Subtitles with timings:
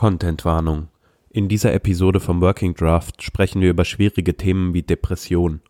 [0.00, 0.88] Contentwarnung.
[1.28, 5.60] In dieser Episode vom Working Draft sprechen wir über schwierige Themen wie Depression.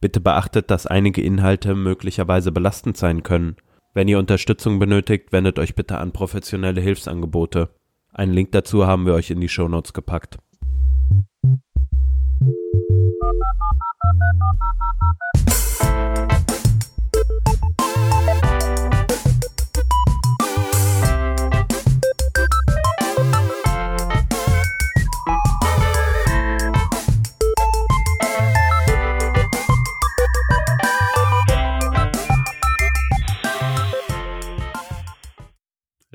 [0.00, 3.56] Bitte beachtet, dass einige Inhalte möglicherweise belastend sein können.
[3.92, 7.68] Wenn ihr Unterstützung benötigt, wendet euch bitte an professionelle Hilfsangebote.
[8.10, 10.38] Einen Link dazu haben wir euch in die Shownotes gepackt.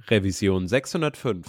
[0.09, 1.45] Revision 605.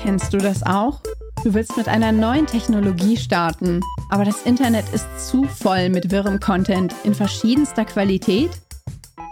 [0.00, 1.00] Kennst du das auch?
[1.42, 3.80] Du willst mit einer neuen Technologie starten,
[4.10, 8.50] aber das Internet ist zu voll mit wirrem Content in verschiedenster Qualität?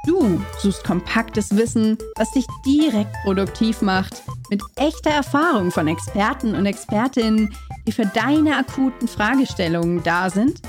[0.07, 6.67] Du suchst kompaktes Wissen, das dich direkt produktiv macht, mit echter Erfahrung von Experten und
[6.67, 7.55] Expertinnen,
[7.87, 10.61] die für deine akuten Fragestellungen da sind?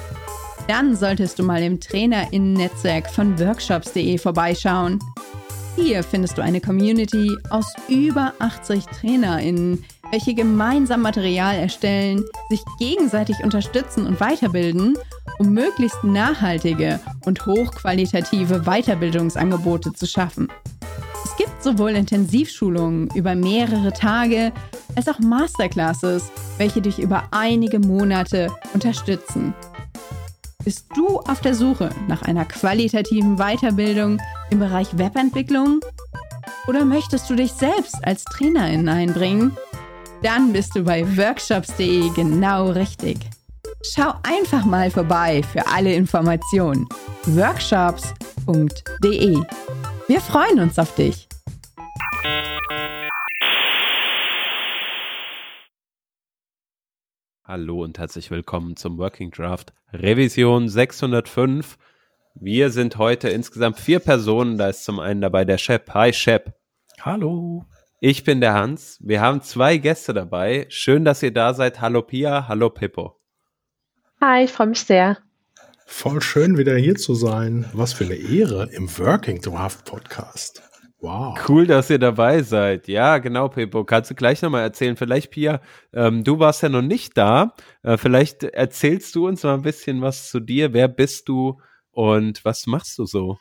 [0.67, 4.99] Dann solltest du mal im Trainerinnen-Netzwerk von workshops.de vorbeischauen.
[5.75, 13.43] Hier findest du eine Community aus über 80 TrainerInnen, welche gemeinsam Material erstellen, sich gegenseitig
[13.43, 14.97] unterstützen und weiterbilden,
[15.39, 20.47] um möglichst nachhaltige und hochqualitative Weiterbildungsangebote zu schaffen.
[21.25, 24.53] Es gibt sowohl Intensivschulungen über mehrere Tage
[24.95, 29.53] als auch Masterclasses, welche dich über einige Monate unterstützen.
[30.63, 35.81] Bist du auf der Suche nach einer qualitativen Weiterbildung im Bereich Webentwicklung?
[36.67, 39.57] Oder möchtest du dich selbst als Trainerin einbringen?
[40.21, 43.19] Dann bist du bei workshops.de genau richtig.
[43.81, 46.87] Schau einfach mal vorbei für alle Informationen.
[47.25, 49.37] workshops.de.
[50.07, 51.27] Wir freuen uns auf dich.
[57.53, 61.77] Hallo und herzlich willkommen zum Working Draft Revision 605.
[62.33, 64.57] Wir sind heute insgesamt vier Personen.
[64.57, 65.91] Da ist zum einen dabei der Shep.
[65.93, 66.55] Hi Shep.
[67.01, 67.67] Hallo.
[67.99, 68.97] Ich bin der Hans.
[69.03, 70.65] Wir haben zwei Gäste dabei.
[70.69, 71.79] Schön, dass ihr da seid.
[71.79, 73.21] Hallo Pia, hallo Pippo.
[74.19, 75.19] Hi, ich freue mich sehr.
[75.85, 77.69] Voll schön, wieder hier zu sein.
[77.71, 80.63] Was für eine Ehre im Working Draft Podcast.
[81.03, 81.37] Wow.
[81.49, 82.87] Cool, dass ihr dabei seid.
[82.87, 83.83] Ja, genau, Pepo.
[83.83, 84.95] Kannst du gleich nochmal erzählen?
[84.95, 85.59] Vielleicht, Pia,
[85.93, 87.55] ähm, du warst ja noch nicht da.
[87.83, 90.71] Äh, vielleicht erzählst du uns mal ein bisschen was zu dir.
[90.71, 91.59] Wer bist du
[91.91, 93.37] und was machst du so?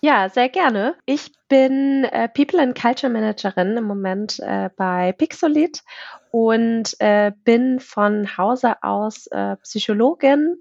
[0.00, 0.94] Ja, sehr gerne.
[1.04, 5.82] Ich bin äh, People and Culture Managerin im Moment äh, bei Pixolit
[6.30, 10.56] und äh, bin von Hause aus äh, Psychologin,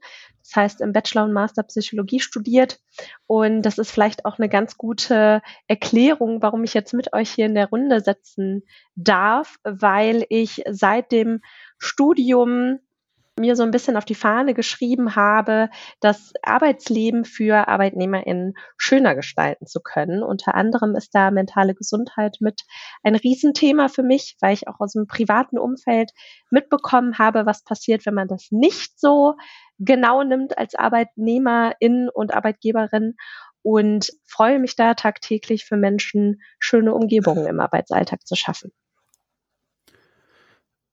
[0.45, 2.79] das heißt im Bachelor und Master Psychologie studiert.
[3.25, 7.47] Und das ist vielleicht auch eine ganz gute Erklärung, warum ich jetzt mit euch hier
[7.47, 8.63] in der Runde sitzen
[8.95, 11.41] darf, weil ich seit dem
[11.79, 12.79] Studium
[13.37, 15.69] mir so ein bisschen auf die Fahne geschrieben habe,
[15.99, 20.23] das Arbeitsleben für ArbeitnehmerInnen schöner gestalten zu können.
[20.23, 22.61] Unter anderem ist da mentale Gesundheit mit
[23.03, 26.11] ein Riesenthema für mich, weil ich auch aus dem privaten Umfeld
[26.49, 29.35] mitbekommen habe, was passiert, wenn man das nicht so
[29.79, 33.15] genau nimmt als Arbeitnehmerin und Arbeitgeberin
[33.61, 38.71] und freue mich da tagtäglich für Menschen schöne Umgebungen im Arbeitsalltag zu schaffen.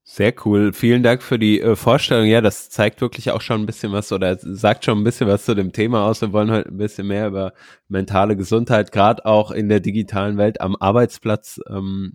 [0.05, 0.73] Sehr cool.
[0.73, 2.27] Vielen Dank für die äh, Vorstellung.
[2.27, 5.45] Ja, das zeigt wirklich auch schon ein bisschen was oder sagt schon ein bisschen was
[5.45, 6.21] zu dem Thema aus.
[6.21, 7.53] Wir wollen heute ein bisschen mehr über
[7.89, 12.15] mentale Gesundheit, gerade auch in der digitalen Welt am Arbeitsplatz, ähm,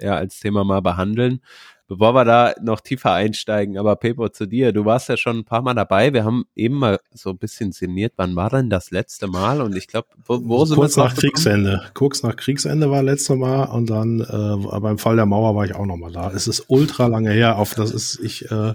[0.00, 1.40] ja, als Thema mal behandeln
[1.88, 5.44] bevor wir da noch tiefer einsteigen, aber Pepo, zu dir, du warst ja schon ein
[5.44, 6.12] paar Mal dabei.
[6.12, 8.14] Wir haben eben mal so ein bisschen sinniert.
[8.16, 9.60] Wann war denn das letzte Mal?
[9.60, 11.82] Und ich glaube, wo, wo sind Kurz nach Kriegsende.
[11.94, 15.74] Kurz nach Kriegsende war letzte Mal und dann äh, beim Fall der Mauer war ich
[15.74, 16.30] auch noch mal da.
[16.30, 17.58] Es ist ultra lange her.
[17.58, 18.74] Auf das ist ich äh,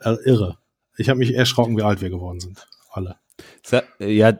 [0.00, 0.58] irre.
[0.96, 2.66] Ich habe mich erschrocken, wie alt wir geworden sind.
[2.90, 3.16] Alle.
[3.98, 4.32] Ja,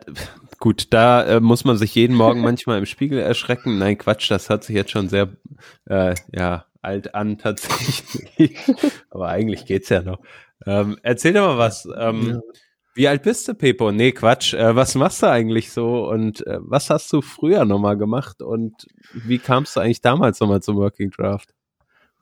[0.58, 3.78] gut, da äh, muss man sich jeden Morgen manchmal im Spiegel erschrecken.
[3.78, 5.30] Nein, Quatsch, das hat sich jetzt schon sehr,
[5.86, 8.58] äh, ja, alt an tatsächlich.
[9.10, 10.20] Aber eigentlich geht's ja noch.
[10.66, 11.88] Ähm, erzähl doch mal was.
[11.96, 12.40] Ähm, ja.
[12.94, 13.90] Wie alt bist du, Pepo?
[13.90, 14.52] Nee, Quatsch.
[14.52, 16.06] Äh, was machst du eigentlich so?
[16.08, 18.42] Und äh, was hast du früher nochmal gemacht?
[18.42, 21.54] Und wie kamst du eigentlich damals nochmal zum Working Draft?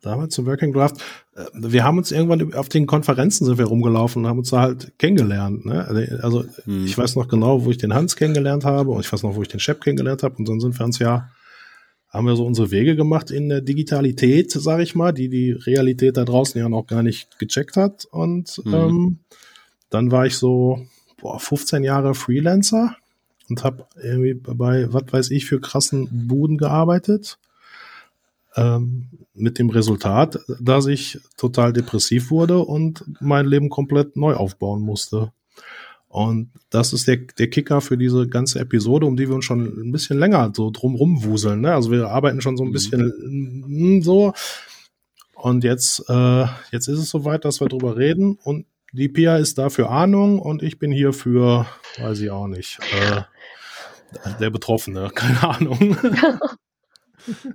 [0.02, 1.02] Damals zum Working Draft.
[1.34, 4.60] Äh, wir haben uns irgendwann auf den Konferenzen sind wir rumgelaufen und haben uns da
[4.60, 5.66] halt kennengelernt.
[5.66, 6.18] Ne?
[6.22, 6.84] Also hm.
[6.86, 9.42] ich weiß noch genau, wo ich den Hans kennengelernt habe und ich weiß noch, wo
[9.42, 10.36] ich den Shep kennengelernt habe.
[10.36, 11.30] Und dann sind wir uns ja
[12.10, 16.16] haben wir so unsere Wege gemacht in der Digitalität, sage ich mal, die die Realität
[16.16, 18.04] da draußen ja noch gar nicht gecheckt hat.
[18.10, 18.74] Und mhm.
[18.74, 19.18] ähm,
[19.90, 20.86] dann war ich so
[21.20, 22.96] boah, 15 Jahre Freelancer
[23.48, 27.38] und habe irgendwie bei, was weiß ich, für krassen Buden gearbeitet.
[28.56, 34.82] Ähm, mit dem Resultat, dass ich total depressiv wurde und mein Leben komplett neu aufbauen
[34.82, 35.32] musste.
[36.10, 39.60] Und das ist der, der Kicker für diese ganze Episode, um die wir uns schon
[39.60, 41.60] ein bisschen länger so drumrum wuseln.
[41.60, 41.72] Ne?
[41.72, 42.72] Also wir arbeiten schon so ein mhm.
[42.72, 43.12] bisschen
[43.68, 44.02] mhm.
[44.02, 44.34] so.
[45.36, 48.36] Und jetzt, äh, jetzt ist es soweit, dass wir drüber reden.
[48.42, 51.66] Und die Pia ist da für Ahnung und ich bin hier für,
[51.98, 53.22] weiß ich auch nicht, äh,
[54.40, 55.96] der Betroffene, keine Ahnung.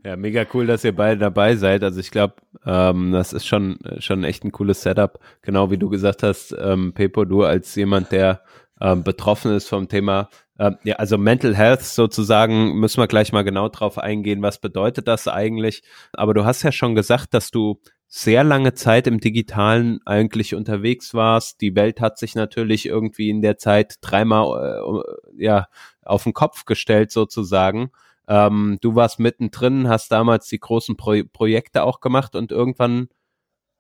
[0.04, 1.84] Ja, mega cool, dass ihr beide dabei seid.
[1.84, 2.36] Also ich glaube,
[2.66, 5.20] ähm, das ist schon, schon echt ein cooles Setup.
[5.42, 8.42] Genau wie du gesagt hast, ähm, Pepo, du als jemand, der
[8.82, 13.44] ähm, betroffen ist vom Thema, ähm, ja, also Mental Health sozusagen, müssen wir gleich mal
[13.44, 15.84] genau drauf eingehen, was bedeutet das eigentlich.
[16.14, 21.14] Aber du hast ja schon gesagt, dass du sehr lange Zeit im Digitalen eigentlich unterwegs
[21.14, 21.60] warst.
[21.60, 25.04] Die Welt hat sich natürlich irgendwie in der Zeit dreimal
[25.38, 25.68] äh, ja
[26.04, 27.92] auf den Kopf gestellt sozusagen.
[28.28, 33.08] Ähm, du warst mittendrin, hast damals die großen Pro Projekte auch gemacht und irgendwann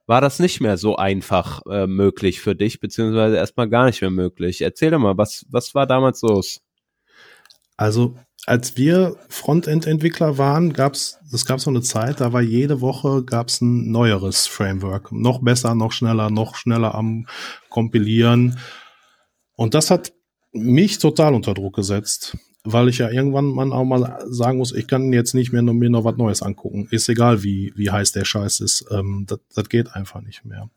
[0.07, 4.12] war das nicht mehr so einfach äh, möglich für dich, beziehungsweise erstmal gar nicht mehr
[4.12, 4.62] möglich.
[4.62, 6.62] Erzähl doch mal, was, was war damals los?
[7.75, 8.15] Also,
[8.45, 13.62] als wir Frontend-Entwickler waren, gab's, es gab so eine Zeit, da war jede Woche gab's
[13.62, 15.12] ein neueres Framework.
[15.12, 17.25] Noch besser, noch schneller, noch schneller am
[17.69, 18.59] Kompilieren.
[19.56, 20.13] Und das hat
[20.53, 24.88] mich total unter Druck gesetzt weil ich ja irgendwann man auch mal sagen muss, ich
[24.88, 26.88] kann jetzt nicht mehr nur mir noch was Neues angucken.
[26.89, 28.85] Ist egal, wie, wie heiß der Scheiß ist.
[28.91, 30.69] Ähm, das, das geht einfach nicht mehr.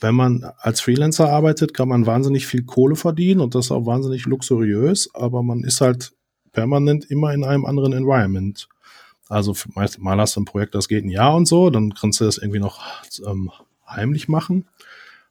[0.00, 3.86] Wenn man als Freelancer arbeitet, kann man wahnsinnig viel Kohle verdienen und das ist auch
[3.86, 6.12] wahnsinnig luxuriös, aber man ist halt
[6.52, 8.68] permanent immer in einem anderen Environment.
[9.28, 9.54] Also
[9.98, 12.38] mal hast du ein Projekt, das geht ein Jahr und so, dann kannst du das
[12.38, 12.80] irgendwie noch
[13.26, 13.50] ähm,
[13.86, 14.66] heimlich machen.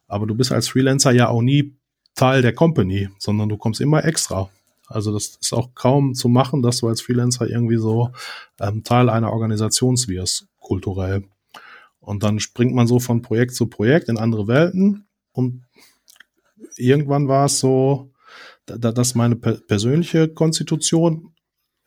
[0.07, 1.73] Aber du bist als Freelancer ja auch nie
[2.15, 4.49] Teil der Company, sondern du kommst immer extra.
[4.89, 8.09] Also das ist auch kaum zu machen, dass du als Freelancer irgendwie so
[8.59, 11.23] ähm, Teil einer Organisation wirst, kulturell.
[11.99, 15.63] Und dann springt man so von Projekt zu Projekt in andere Welten und
[16.75, 18.11] irgendwann war es so,
[18.65, 21.33] da, dass meine per persönliche Konstitution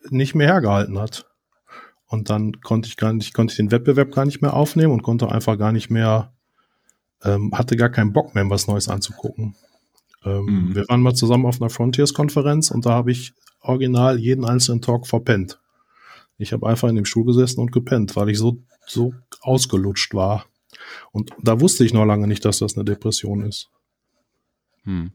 [0.09, 1.25] nicht mehr hergehalten hat.
[2.07, 5.01] Und dann konnte ich gar nicht, konnte ich den Wettbewerb gar nicht mehr aufnehmen und
[5.01, 6.33] konnte einfach gar nicht mehr,
[7.23, 9.55] ähm, hatte gar keinen Bock mehr, was Neues anzugucken.
[10.25, 10.75] Ähm, mhm.
[10.75, 15.07] Wir waren mal zusammen auf einer Frontiers-Konferenz und da habe ich original jeden einzelnen Talk
[15.07, 15.59] verpennt.
[16.37, 20.45] Ich habe einfach in dem Stuhl gesessen und gepennt, weil ich so, so ausgelutscht war.
[21.11, 23.69] Und da wusste ich noch lange nicht, dass das eine Depression ist.
[24.83, 25.11] Hm.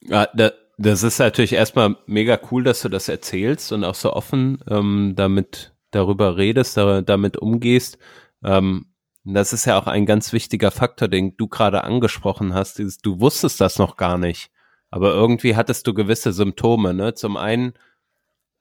[0.00, 4.12] Ja, da, das ist natürlich erstmal mega cool, dass du das erzählst und auch so
[4.12, 7.98] offen ähm, damit darüber redest, da, damit umgehst.
[8.42, 8.86] Ähm,
[9.24, 12.78] das ist ja auch ein ganz wichtiger Faktor, den du gerade angesprochen hast.
[12.78, 14.50] Dieses, du wusstest das noch gar nicht,
[14.90, 16.92] aber irgendwie hattest du gewisse Symptome.
[16.92, 17.14] Ne?
[17.14, 17.72] Zum einen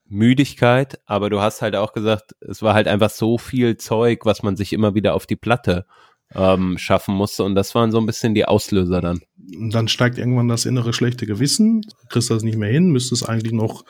[0.06, 4.44] Müdigkeit, aber du hast halt auch gesagt, es war halt einfach so viel Zeug, was
[4.44, 5.86] man sich immer wieder auf die Platte
[6.36, 7.44] ähm, schaffen musste.
[7.44, 9.22] Und das waren so ein bisschen die Auslöser dann.
[9.56, 13.54] Und dann steigt irgendwann das innere schlechte Gewissen, kriegst das nicht mehr hin, müsstest eigentlich
[13.54, 13.84] noch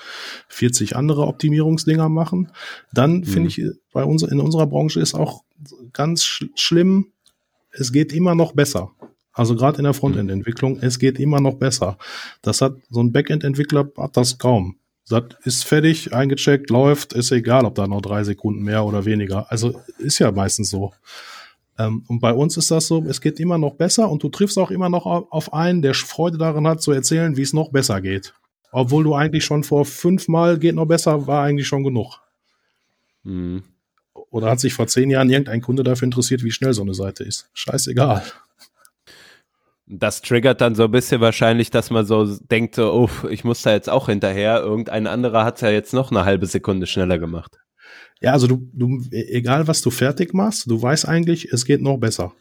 [0.50, 2.52] 40 andere Optimierungsdinger machen.
[2.92, 3.26] Dann mhm.
[3.26, 3.62] finde ich,
[3.92, 5.44] bei uns in unserer Branche ist auch
[5.94, 7.08] ganz sch schlimm,
[7.72, 8.92] es geht immer noch besser.
[9.34, 11.98] Also gerade in der Frontend-Entwicklung, es geht immer noch besser.
[12.44, 14.78] Das hat so ein Backend-Entwickler hat das kaum.
[15.10, 19.52] Das ist fertig, eingecheckt, läuft, ist egal, ob da noch drei Sekunden mehr oder weniger.
[19.52, 20.94] Also ist ja meistens so.
[21.78, 24.58] Ähm, und bei uns ist das so, es geht immer noch besser und du triffst
[24.58, 28.02] auch immer noch auf einen, der Freude daran hat, zu erzählen, wie es noch besser
[28.02, 28.34] geht.
[28.72, 32.22] Obwohl du eigentlich schon vor fünfmal geht noch besser, war eigentlich schon genug.
[33.24, 33.64] Mhm.
[34.14, 37.24] Oder hat sich vor zehn Jahren irgendein Kunde dafür interessiert, wie schnell so eine Seite
[37.24, 37.50] ist?
[37.54, 38.24] Scheißegal.
[39.86, 43.62] Das triggert dann so ein bisschen wahrscheinlich, dass man so denkt, so, oh, ich muss
[43.62, 44.62] da jetzt auch hinterher.
[44.62, 47.60] Irgendein anderer hat es ja jetzt noch eine halbe Sekunde schneller gemacht.
[48.24, 51.98] Ja, also du, du, egal was du fertig machst, du weißt eigentlich, es geht noch
[51.98, 52.34] besser.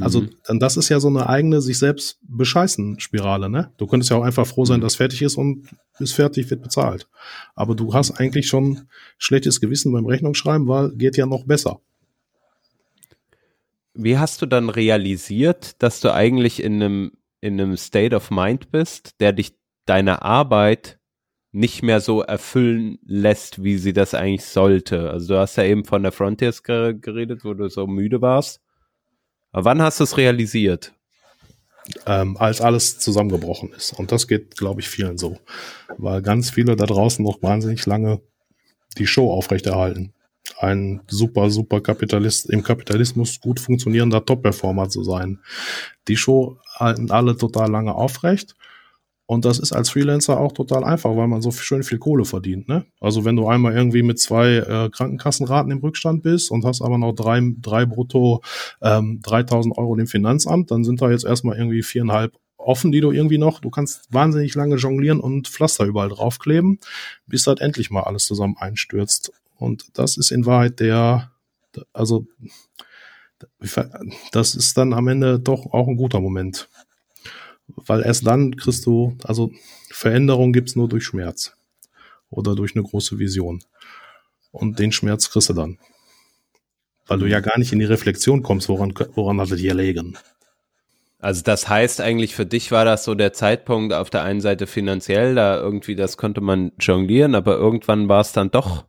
[0.00, 0.30] Also, mhm.
[0.44, 3.70] dann das ist ja so eine eigene sich selbst bescheißen Spirale, ne?
[3.76, 4.82] Du könntest ja auch einfach froh sein, mhm.
[4.82, 5.68] dass fertig ist und
[6.00, 7.08] ist fertig, wird bezahlt.
[7.54, 11.80] Aber du hast eigentlich schon schlechtes Gewissen beim Rechnungsschreiben, weil geht ja noch besser.
[13.94, 18.72] Wie hast du dann realisiert, dass du eigentlich in einem, in einem State of Mind
[18.72, 19.54] bist, der dich
[19.86, 20.98] deine Arbeit
[21.56, 25.08] nicht mehr so erfüllen lässt, wie sie das eigentlich sollte.
[25.10, 28.60] Also du hast ja eben von der Frontiers geredet, wo du so müde warst.
[29.52, 30.92] Aber wann hast du es realisiert?
[32.04, 33.98] Ähm, als alles zusammengebrochen ist.
[33.98, 35.38] Und das geht, glaube ich, vielen so.
[35.96, 38.20] Weil ganz viele da draußen noch wahnsinnig lange
[38.98, 40.12] die Show aufrechterhalten.
[40.58, 45.40] Ein super, super Kapitalist, im Kapitalismus gut funktionierender Top-Performer zu sein.
[46.06, 48.56] Die Show halten alle total lange aufrecht
[49.26, 52.68] Und das ist als Freelancer auch total einfach, weil man so schön viel Kohle verdient.
[52.68, 52.86] Ne?
[53.00, 56.96] Also wenn du einmal irgendwie mit zwei äh, Krankenkassenraten im Rückstand bist und hast aber
[56.96, 58.42] noch drei, drei brutto
[58.80, 63.10] ähm, 3000 Euro im Finanzamt, dann sind da jetzt erstmal irgendwie viereinhalb offen, die du
[63.10, 66.78] irgendwie noch, du kannst wahnsinnig lange jonglieren und Pflaster überall draufkleben,
[67.26, 69.32] bis halt endlich mal alles zusammen einstürzt.
[69.56, 71.32] Und das ist in Wahrheit der,
[71.92, 72.26] also
[74.32, 76.68] das ist dann am Ende doch auch ein guter Moment.
[77.68, 79.50] Weil erst dann kriegst du, also
[79.90, 81.56] Veränderung gibt's nur durch Schmerz
[82.30, 83.62] oder durch eine große Vision.
[84.52, 85.78] Und den Schmerz kriegst du dann.
[87.06, 90.18] Weil du ja gar nicht in die Reflexion kommst, woran, woran hat es dir legen.
[91.18, 94.66] Also das heißt eigentlich für dich war das so der Zeitpunkt auf der einen Seite
[94.66, 98.84] finanziell, da irgendwie das konnte man jonglieren, aber irgendwann war es dann doch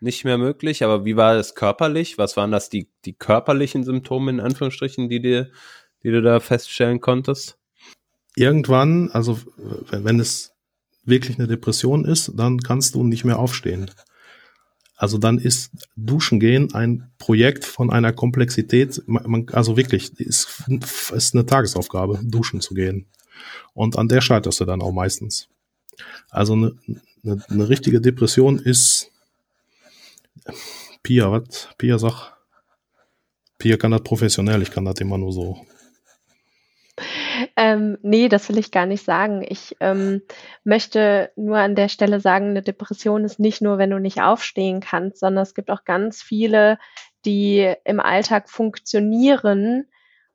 [0.00, 0.84] nicht mehr möglich.
[0.84, 2.18] Aber wie war es körperlich?
[2.18, 5.50] Was waren das die, die körperlichen Symptome in Anführungsstrichen, die dir,
[6.02, 7.58] die du da feststellen konntest?
[8.36, 9.38] Irgendwann, also
[9.90, 10.52] wenn es
[11.04, 13.90] wirklich eine Depression ist, dann kannst du nicht mehr aufstehen.
[14.96, 20.64] Also dann ist Duschen gehen ein Projekt von einer Komplexität, man, also wirklich, ist,
[21.12, 23.06] ist eine Tagesaufgabe, duschen zu gehen.
[23.72, 25.48] Und an der scheiterst du dann auch meistens.
[26.30, 26.76] Also eine,
[27.24, 29.10] eine, eine richtige Depression ist,
[31.02, 31.68] Pia, was?
[31.76, 32.32] Pia sag,
[33.58, 35.66] Pia kann das professionell, ich kann das immer nur so
[37.56, 39.44] ähm, nee, das will ich gar nicht sagen.
[39.46, 40.22] Ich ähm,
[40.64, 44.80] möchte nur an der Stelle sagen, eine Depression ist nicht nur, wenn du nicht aufstehen
[44.80, 46.78] kannst, sondern es gibt auch ganz viele,
[47.24, 49.86] die im Alltag funktionieren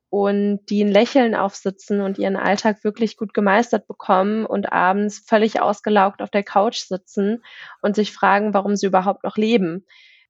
[0.08, 5.60] und die ein Lächeln aufsitzen und ihren Alltag wirklich gut gemeistert bekommen und abends völlig
[5.60, 7.44] ausgelaugt auf der Couch sitzen
[7.82, 9.86] und sich fragen, warum sie überhaupt noch leben.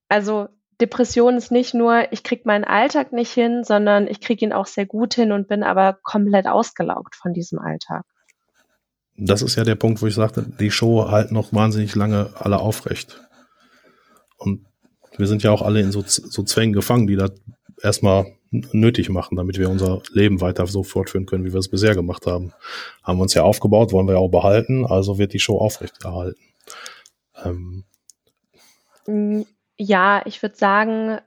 [0.09, 0.49] Also
[0.81, 4.67] Depression ist nicht nur, ich kriege meinen Alltag nicht hin, sondern ich kriege ihn auch
[4.67, 8.05] sehr gut hin und bin aber komplett ausgelaugt von diesem Alltag.
[9.17, 12.59] Das ist ja der Punkt, wo ich sagte, die Show halt noch wahnsinnig lange alle
[12.59, 13.21] aufrecht.
[14.39, 14.65] Und
[15.17, 17.33] wir sind ja auch alle in so, so Zwängen gefangen, die das
[17.83, 21.95] erstmal nötig machen, damit wir unser Leben weiter so fortführen können, wie wir es bisher
[21.95, 22.53] gemacht haben.
[23.03, 26.41] Haben wir uns ja aufgebaut, wollen wir ja auch behalten, also wird die Show aufrechterhalten.
[27.45, 27.85] Ähm,
[29.07, 29.43] mm,
[29.81, 31.19] ja, ich würde sagen,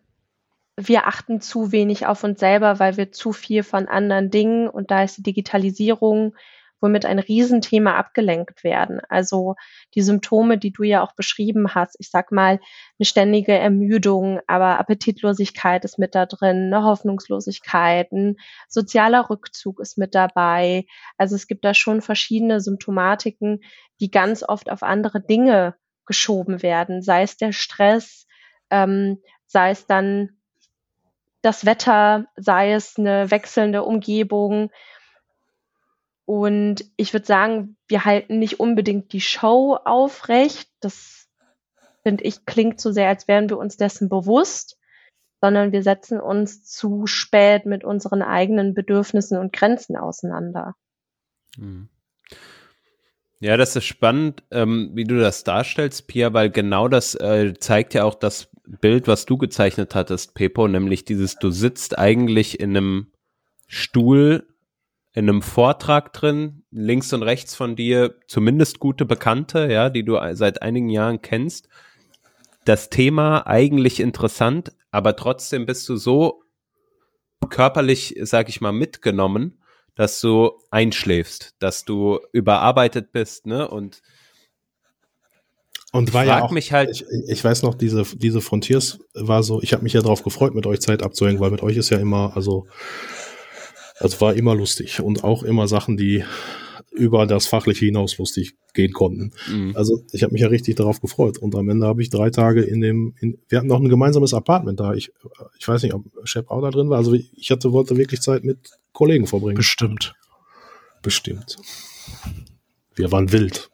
[0.78, 4.92] wir achten zu wenig auf uns selber, weil wir zu viel von anderen Dingen und
[4.92, 6.36] da ist die Digitalisierung
[6.84, 9.00] womit ein Riesenthema abgelenkt werden.
[9.08, 9.56] Also
[9.96, 12.60] die Symptome, die du ja auch beschrieben hast, ich sag mal,
[13.00, 18.36] eine ständige Ermüdung, aber Appetitlosigkeit ist mit da drin, eine Hoffnungslosigkeit, ein
[18.68, 20.86] sozialer Rückzug ist mit dabei.
[21.18, 23.62] Also es gibt da schon verschiedene Symptomatiken,
[24.02, 28.28] die ganz oft auf andere Dinge geschoben werden, sei es der Stress,
[28.74, 30.32] ähm, sei es dann
[31.44, 34.72] das Wetter, sei es eine wechselnde Umgebung.
[36.26, 40.70] Und ich würde sagen, wir halten nicht unbedingt die Show aufrecht.
[40.80, 41.28] Das
[42.02, 44.80] finde ich klingt zu sehr, als wären wir uns dessen bewusst,
[45.40, 50.76] sondern wir setzen uns zu spät mit unseren eigenen Bedürfnissen und Grenzen auseinander.
[51.58, 51.90] Mhm.
[53.40, 57.94] Ja, das ist spannend, ähm, wie du das darstellst, Pia, weil genau das äh, zeigt
[57.94, 62.76] ja auch das Bild, was du gezeichnet hattest, Pepo, nämlich dieses, du sitzt eigentlich in
[62.76, 63.12] einem
[63.68, 64.48] Stuhl,
[65.14, 70.18] in einem Vortrag drin, links und rechts von dir zumindest gute Bekannte, ja, die du
[70.34, 71.70] seit einigen Jahren kennst.
[72.66, 76.44] Das Thema eigentlich interessant, aber trotzdem bist du so
[77.50, 79.62] körperlich, sag ich mal, mitgenommen,
[79.96, 83.68] dass du einschläfst, dass du überarbeitet bist, ne?
[83.68, 84.02] Und
[85.94, 89.62] und war ja auch, mich halt, ich, ich, weiß noch, diese, diese Frontiers war so,
[89.62, 92.00] ich habe mich ja darauf gefreut, mit euch Zeit abzuhängen, weil mit euch ist ja
[92.00, 92.66] immer, also,
[94.00, 96.24] es war immer lustig und auch immer Sachen, die
[96.92, 99.34] über das Fachliche hinaus lustig gehen konnten.
[99.50, 99.76] Mhm.
[99.76, 101.38] Also ich habe mich ja richtig darauf gefreut.
[101.38, 104.34] Und am Ende habe ich drei Tage in dem, in, wir hatten noch ein gemeinsames
[104.34, 104.94] Apartment da.
[104.94, 105.12] Ich,
[105.58, 106.98] ich weiß nicht, ob Shep auch da drin war.
[106.98, 108.58] Also ich hatte, wollte wirklich Zeit mit
[108.92, 109.56] Kollegen verbringen.
[109.56, 110.14] Bestimmt.
[111.02, 111.58] Bestimmt.
[112.96, 113.70] Wir waren wild.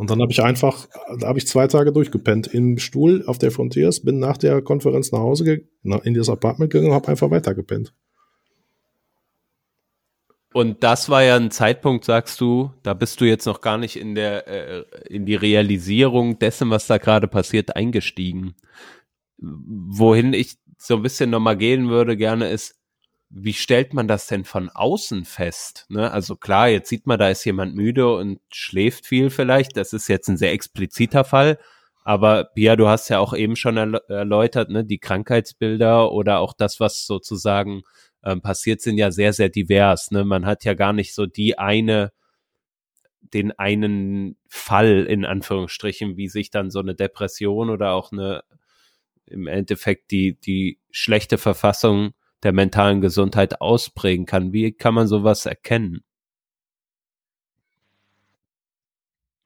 [0.00, 0.88] Und dann habe ich einfach,
[1.18, 5.12] da habe ich zwei Tage durchgepennt im Stuhl auf der Frontiers, bin nach der Konferenz
[5.12, 7.92] nach Hause in das Apartment gegangen und habe einfach weitergepennt.
[10.54, 13.96] Und das war ja ein Zeitpunkt, sagst du, da bist du jetzt noch gar nicht
[13.96, 18.54] in der äh, in die Realisierung dessen, was da gerade passiert, eingestiegen.
[19.36, 22.79] Wohin ich so ein bisschen nochmal gehen würde gerne ist,
[23.30, 25.86] wie stellt man das denn von außen fest?
[25.88, 26.10] Ne?
[26.10, 29.76] Also klar, jetzt sieht man, da ist jemand müde und schläft viel vielleicht.
[29.76, 31.58] Das ist jetzt ein sehr expliziter Fall.
[32.02, 36.80] Aber Pia, du hast ja auch eben schon erläutert, ne, die Krankheitsbilder oder auch das,
[36.80, 37.82] was sozusagen
[38.24, 40.10] ähm, passiert, sind ja sehr, sehr divers.
[40.10, 40.24] Ne?
[40.24, 42.12] Man hat ja gar nicht so die eine
[43.22, 48.42] den einen Fall in Anführungsstrichen, wie sich dann so eine Depression oder auch eine
[49.26, 54.52] im Endeffekt die, die schlechte Verfassung der mentalen Gesundheit ausprägen kann.
[54.52, 56.02] Wie kann man sowas erkennen?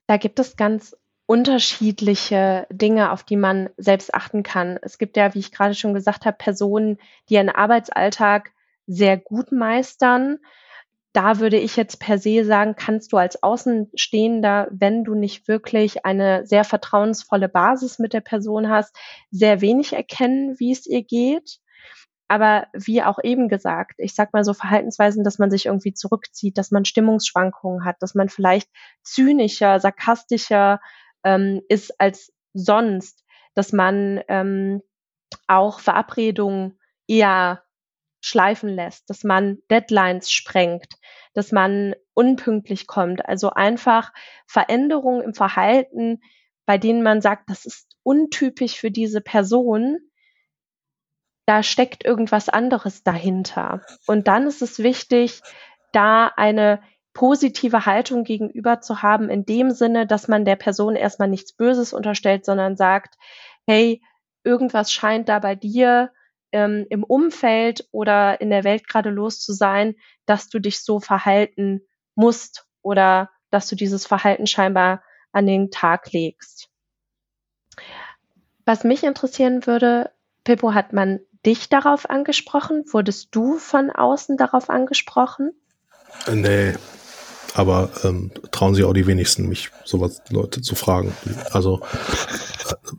[0.06, 0.96] Da gibt es ganz
[1.26, 4.78] unterschiedliche Dinge, auf die man selbst achten kann.
[4.82, 6.98] Es gibt ja, wie ich gerade schon gesagt habe, Personen,
[7.28, 8.52] die ihren Arbeitsalltag
[8.86, 10.38] sehr gut meistern.
[11.14, 16.04] Da würde ich jetzt per se sagen, kannst du als Außenstehender, wenn du nicht wirklich
[16.04, 18.94] eine sehr vertrauensvolle Basis mit der Person hast,
[19.30, 21.60] sehr wenig erkennen, wie es ihr geht.
[22.28, 26.56] Aber wie auch eben gesagt, ich sag mal so Verhaltensweisen, dass man sich irgendwie zurückzieht,
[26.56, 28.68] dass man Stimmungsschwankungen hat, dass man vielleicht
[29.02, 30.80] zynischer, sarkastischer
[31.22, 34.82] ähm, ist als sonst, dass man ähm,
[35.46, 37.62] auch Verabredungen eher
[38.20, 40.94] schleifen lässt, dass man Deadlines sprengt,
[41.34, 43.26] dass man unpünktlich kommt.
[43.28, 44.12] Also einfach
[44.46, 46.22] Veränderungen im Verhalten,
[46.64, 49.98] bei denen man sagt, das ist untypisch für diese Person,
[51.46, 53.82] da steckt irgendwas anderes dahinter.
[54.06, 55.42] Und dann ist es wichtig,
[55.92, 56.80] da eine
[57.12, 61.92] positive Haltung gegenüber zu haben, in dem Sinne, dass man der Person erstmal nichts Böses
[61.92, 63.14] unterstellt, sondern sagt,
[63.66, 64.02] hey,
[64.42, 66.10] irgendwas scheint da bei dir
[66.52, 69.94] ähm, im Umfeld oder in der Welt gerade los zu sein,
[70.26, 71.82] dass du dich so verhalten
[72.14, 76.68] musst oder dass du dieses Verhalten scheinbar an den Tag legst.
[78.64, 80.10] Was mich interessieren würde,
[80.44, 82.84] Pippo, hat man dich darauf angesprochen?
[82.90, 85.52] Wurdest du von außen darauf angesprochen?
[86.32, 86.74] Nee,
[87.54, 91.14] aber ähm, trauen sich auch die wenigsten, mich sowas Leute zu fragen.
[91.52, 91.80] Also,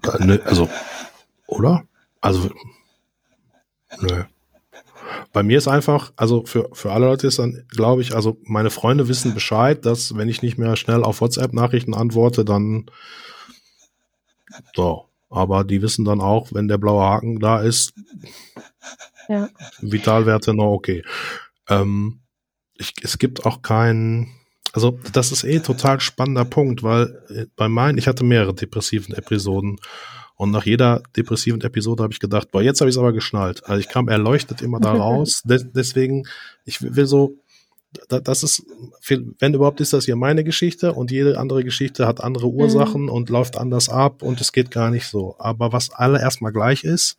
[0.03, 0.69] äh, ne, also,
[1.47, 1.83] oder?
[2.21, 2.49] Also,
[3.99, 4.23] nö.
[5.33, 8.69] Bei mir ist einfach, also für, für alle Leute ist dann, glaube ich, also meine
[8.69, 12.85] Freunde wissen Bescheid, dass wenn ich nicht mehr schnell auf WhatsApp-Nachrichten antworte, dann
[14.73, 17.93] so, aber die wissen dann auch, wenn der blaue Haken da ist,
[19.27, 19.49] ja.
[19.81, 21.03] Vitalwerte noch okay.
[21.67, 22.21] Ähm,
[22.75, 24.31] ich, es gibt auch keinen,
[24.73, 29.15] also das ist eh total spannender Punkt, weil äh, bei meinen, ich hatte mehrere depressiven
[29.15, 29.79] Episoden
[30.35, 33.65] und nach jeder depressiven Episode habe ich gedacht, boah, jetzt habe ich es aber geschnallt.
[33.65, 35.41] Also ich kam erleuchtet immer da raus.
[35.45, 36.27] deswegen,
[36.65, 37.37] ich will so,
[38.07, 38.65] das ist,
[39.39, 43.09] wenn überhaupt ist das hier meine Geschichte und jede andere Geschichte hat andere Ursachen mhm.
[43.09, 45.35] und läuft anders ab und es geht gar nicht so.
[45.39, 47.17] Aber was alle erstmal gleich ist,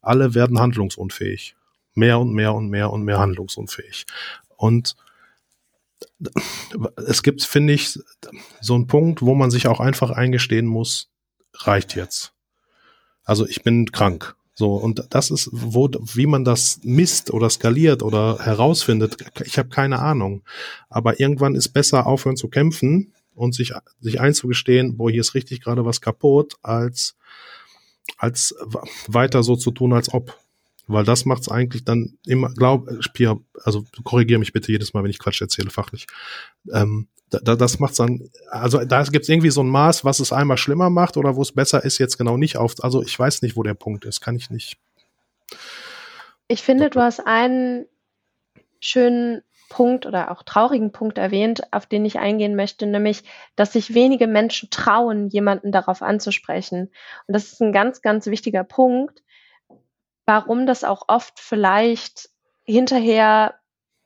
[0.00, 1.56] alle werden handlungsunfähig.
[1.94, 4.06] Mehr und mehr und mehr und mehr handlungsunfähig.
[4.56, 4.96] Und
[7.06, 7.98] es gibt, finde ich,
[8.60, 11.10] so einen Punkt, wo man sich auch einfach eingestehen muss,
[11.54, 12.32] reicht jetzt.
[13.24, 14.34] Also ich bin krank.
[14.62, 19.70] So, und das ist, wo, wie man das misst oder skaliert oder herausfindet, ich habe
[19.70, 20.44] keine Ahnung.
[20.88, 25.62] Aber irgendwann ist besser aufhören zu kämpfen und sich, sich einzugestehen, boah, hier ist richtig
[25.62, 27.16] gerade was kaputt, als,
[28.18, 28.54] als
[29.08, 30.38] weiter so zu tun, als ob.
[30.86, 35.10] Weil das macht's eigentlich dann immer, glaub, Pia, also korrigiere mich bitte jedes Mal, wenn
[35.10, 36.06] ich Quatsch erzähle, fachlich.
[36.72, 37.08] Ähm,
[37.40, 40.90] da, das macht's dann, also da gibt's irgendwie so ein Maß, was es einmal schlimmer
[40.90, 42.74] macht oder wo es besser ist, jetzt genau nicht auf.
[42.80, 44.76] Also ich weiß nicht, wo der Punkt ist, kann ich nicht.
[46.48, 47.86] Ich finde, du hast einen
[48.80, 53.24] schönen Punkt oder auch traurigen Punkt erwähnt, auf den ich eingehen möchte, nämlich,
[53.56, 56.90] dass sich wenige Menschen trauen, jemanden darauf anzusprechen.
[57.26, 59.22] Und das ist ein ganz, ganz wichtiger Punkt,
[60.26, 62.28] warum das auch oft vielleicht
[62.64, 63.54] hinterher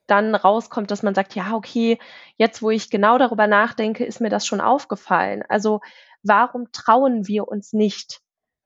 [0.07, 1.99] dann rauskommt, dass man sagt, ja, okay,
[2.37, 5.43] jetzt wo ich genau darüber nachdenke, ist mir das schon aufgefallen.
[5.47, 5.81] Also
[6.23, 8.21] warum trauen wir uns nicht,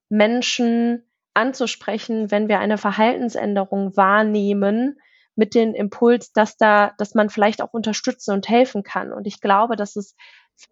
[0.10, 5.00] Menschen anzusprechen, wenn wir eine Verhaltensänderung wahrnehmen,
[5.36, 9.14] mit dem Impuls, dass da, dass man vielleicht auch unterstützen und helfen kann.
[9.14, 10.16] Und ich glaube, dass es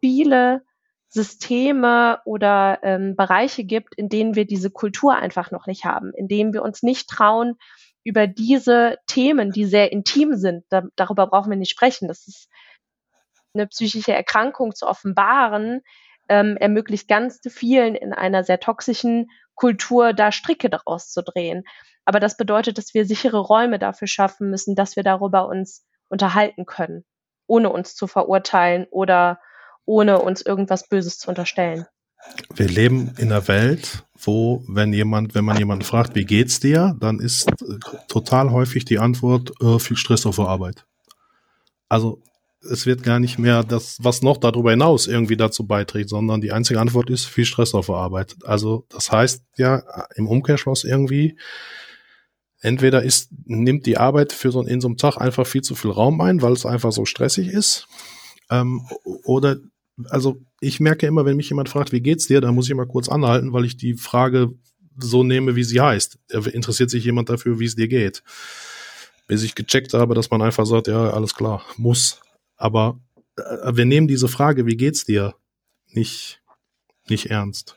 [0.02, 0.64] viele
[1.08, 6.28] Systeme oder ähm, Bereiche gibt, in denen wir diese Kultur einfach noch nicht haben, in
[6.28, 7.56] denen wir uns nicht trauen,
[8.04, 12.08] über diese Themen, die sehr intim sind, da, darüber brauchen wir nicht sprechen.
[12.08, 12.50] Das ist
[13.54, 15.82] eine psychische Erkrankung zu offenbaren,
[16.30, 21.64] ähm, ermöglicht ganz vielen in einer sehr toxischen Kultur da Stricke daraus zu drehen.
[22.06, 26.66] Aber das bedeutet, dass wir sichere Räume dafür schaffen müssen, dass wir darüber uns unterhalten
[26.66, 27.06] können,
[27.48, 29.40] ohne uns zu verurteilen oder
[29.86, 31.86] ohne uns irgendwas Böses zu unterstellen.
[32.56, 36.96] Wir leben in einer Welt, wo, wenn jemand, wenn man jemanden fragt, wie geht's dir,
[37.00, 40.86] dann ist äh, total häufig die Antwort, äh, viel Stress auf der Arbeit.
[41.88, 42.22] Also
[42.62, 46.52] es wird gar nicht mehr das, was noch darüber hinaus irgendwie dazu beiträgt, sondern die
[46.52, 48.36] einzige Antwort ist viel Stress auf der Arbeit.
[48.44, 49.82] Also das heißt ja
[50.16, 51.38] im Umkehrschluss irgendwie,
[52.60, 55.92] entweder ist, nimmt die Arbeit für so in so einem Tag einfach viel zu viel
[55.92, 57.88] Raum ein, weil es einfach so stressig ist,
[58.52, 59.58] Ähm, oder,
[60.10, 62.86] also ich merke immer, wenn mich jemand fragt, wie geht's dir, dann muss ich immer
[62.86, 64.54] kurz anhalten, weil ich die Frage
[64.98, 66.20] so nehme, wie sie heißt.
[66.52, 68.24] Interessiert sich jemand dafür, wie es dir geht?
[69.28, 72.20] Bis ich gecheckt habe, dass man einfach sagt, ja, alles klar, muss.
[72.58, 73.00] Aber
[73.38, 75.36] äh, wir nehmen diese Frage, wie geht's dir,
[75.92, 76.42] nicht,
[77.08, 77.76] nicht ernst.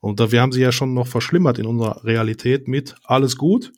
[0.00, 3.72] Und da, wir haben sie ja schon noch verschlimmert in unserer Realität mit alles gut.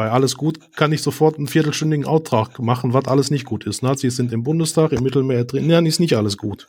[0.00, 3.82] Bei alles gut kann ich sofort einen viertelstündigen Auftrag machen, was alles nicht gut ist.
[3.82, 5.68] Nazis sind im Bundestag, im Mittelmeer drin.
[5.68, 6.68] Ja, ist nicht alles gut.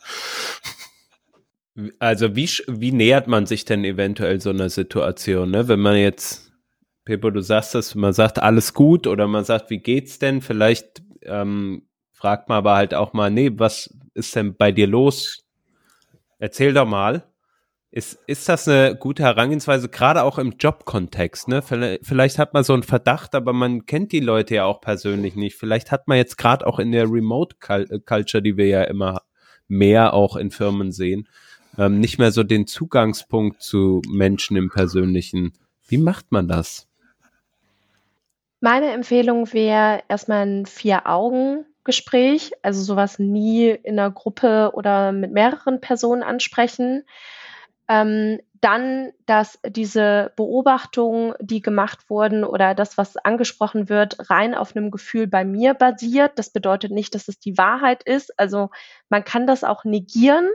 [1.98, 5.66] Also wie, wie nähert man sich denn eventuell so einer Situation, ne?
[5.66, 6.52] Wenn man jetzt,
[7.06, 10.42] Pepo, du sagst das, man sagt alles gut oder man sagt, wie geht's denn?
[10.42, 15.46] Vielleicht ähm, fragt man aber halt auch mal, nee, was ist denn bei dir los?
[16.38, 17.31] Erzähl doch mal.
[17.94, 21.48] Ist, ist das eine gute Herangehensweise, gerade auch im Jobkontext?
[21.48, 21.60] Ne?
[21.60, 25.36] Vielleicht, vielleicht hat man so einen Verdacht, aber man kennt die Leute ja auch persönlich
[25.36, 25.56] nicht.
[25.56, 29.20] Vielleicht hat man jetzt gerade auch in der Remote Culture, die wir ja immer
[29.68, 31.28] mehr auch in Firmen sehen,
[31.76, 35.52] ähm, nicht mehr so den Zugangspunkt zu Menschen im Persönlichen.
[35.86, 36.88] Wie macht man das?
[38.60, 45.82] Meine Empfehlung wäre erstmal ein Vier-Augen-Gespräch, also sowas nie in einer Gruppe oder mit mehreren
[45.82, 47.04] Personen ansprechen.
[47.92, 54.74] Ähm, dann, dass diese Beobachtungen, die gemacht wurden oder das, was angesprochen wird, rein auf
[54.74, 56.38] einem Gefühl bei mir basiert.
[56.38, 58.38] Das bedeutet nicht, dass es die Wahrheit ist.
[58.38, 58.70] Also
[59.10, 60.48] man kann das auch negieren.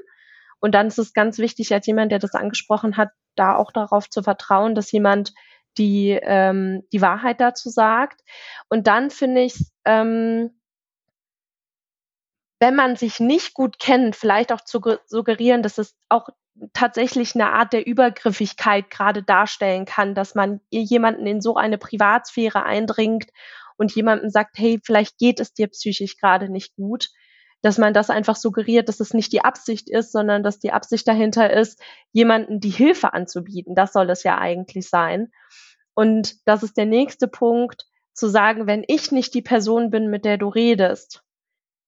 [0.59, 4.09] Und dann ist es ganz wichtig, als jemand, der das angesprochen hat, da auch darauf
[4.09, 5.33] zu vertrauen, dass jemand
[5.77, 8.21] die, ähm, die Wahrheit dazu sagt.
[8.67, 10.57] Und dann finde ich, ähm,
[12.59, 16.29] wenn man sich nicht gut kennt, vielleicht auch zu suggerieren, dass es auch
[16.73, 22.63] tatsächlich eine Art der Übergriffigkeit gerade darstellen kann, dass man jemanden in so eine Privatsphäre
[22.63, 23.29] eindringt
[23.77, 27.09] und jemandem sagt, hey, vielleicht geht es dir psychisch gerade nicht gut
[27.61, 31.07] dass man das einfach suggeriert, dass es nicht die Absicht ist, sondern dass die Absicht
[31.07, 33.75] dahinter ist, jemanden die Hilfe anzubieten.
[33.75, 35.31] Das soll es ja eigentlich sein.
[35.93, 40.25] Und das ist der nächste Punkt, zu sagen, wenn ich nicht die Person bin, mit
[40.25, 41.23] der du redest,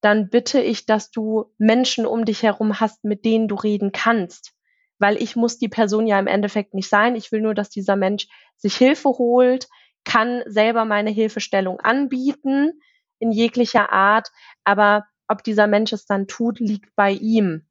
[0.01, 4.53] dann bitte ich, dass du Menschen um dich herum hast, mit denen du reden kannst.
[4.99, 7.15] Weil ich muss die Person ja im Endeffekt nicht sein.
[7.15, 9.67] Ich will nur, dass dieser Mensch sich Hilfe holt,
[10.03, 12.81] kann selber meine Hilfestellung anbieten
[13.19, 14.31] in jeglicher Art,
[14.63, 17.65] aber ob dieser Mensch es dann tut, liegt bei ihm.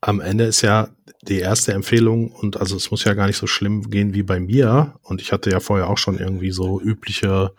[0.00, 0.88] Am Ende ist ja
[1.22, 4.40] die erste Empfehlung und also es muss ja gar nicht so schlimm gehen wie bei
[4.40, 7.54] mir und ich hatte ja vorher auch schon irgendwie so übliche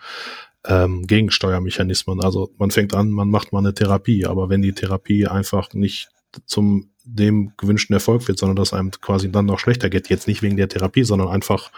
[0.66, 2.22] ähm, Gegensteuermechanismen.
[2.22, 6.10] Also man fängt an, man macht mal eine Therapie, aber wenn die Therapie einfach nicht
[6.46, 10.44] zum dem gewünschten Erfolg wird, sondern dass einem quasi dann noch schlechter geht, jetzt nicht
[10.44, 11.72] wegen der Therapie, sondern einfach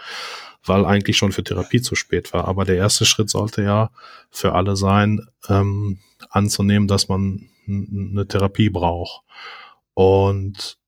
[0.66, 2.48] weil eigentlich schon für Therapie zu spät war.
[2.48, 3.90] Aber der erste Schritt sollte ja
[4.30, 5.98] für alle sein, ähm,
[6.30, 9.22] anzunehmen, dass man eine Therapie braucht.
[9.94, 10.78] Und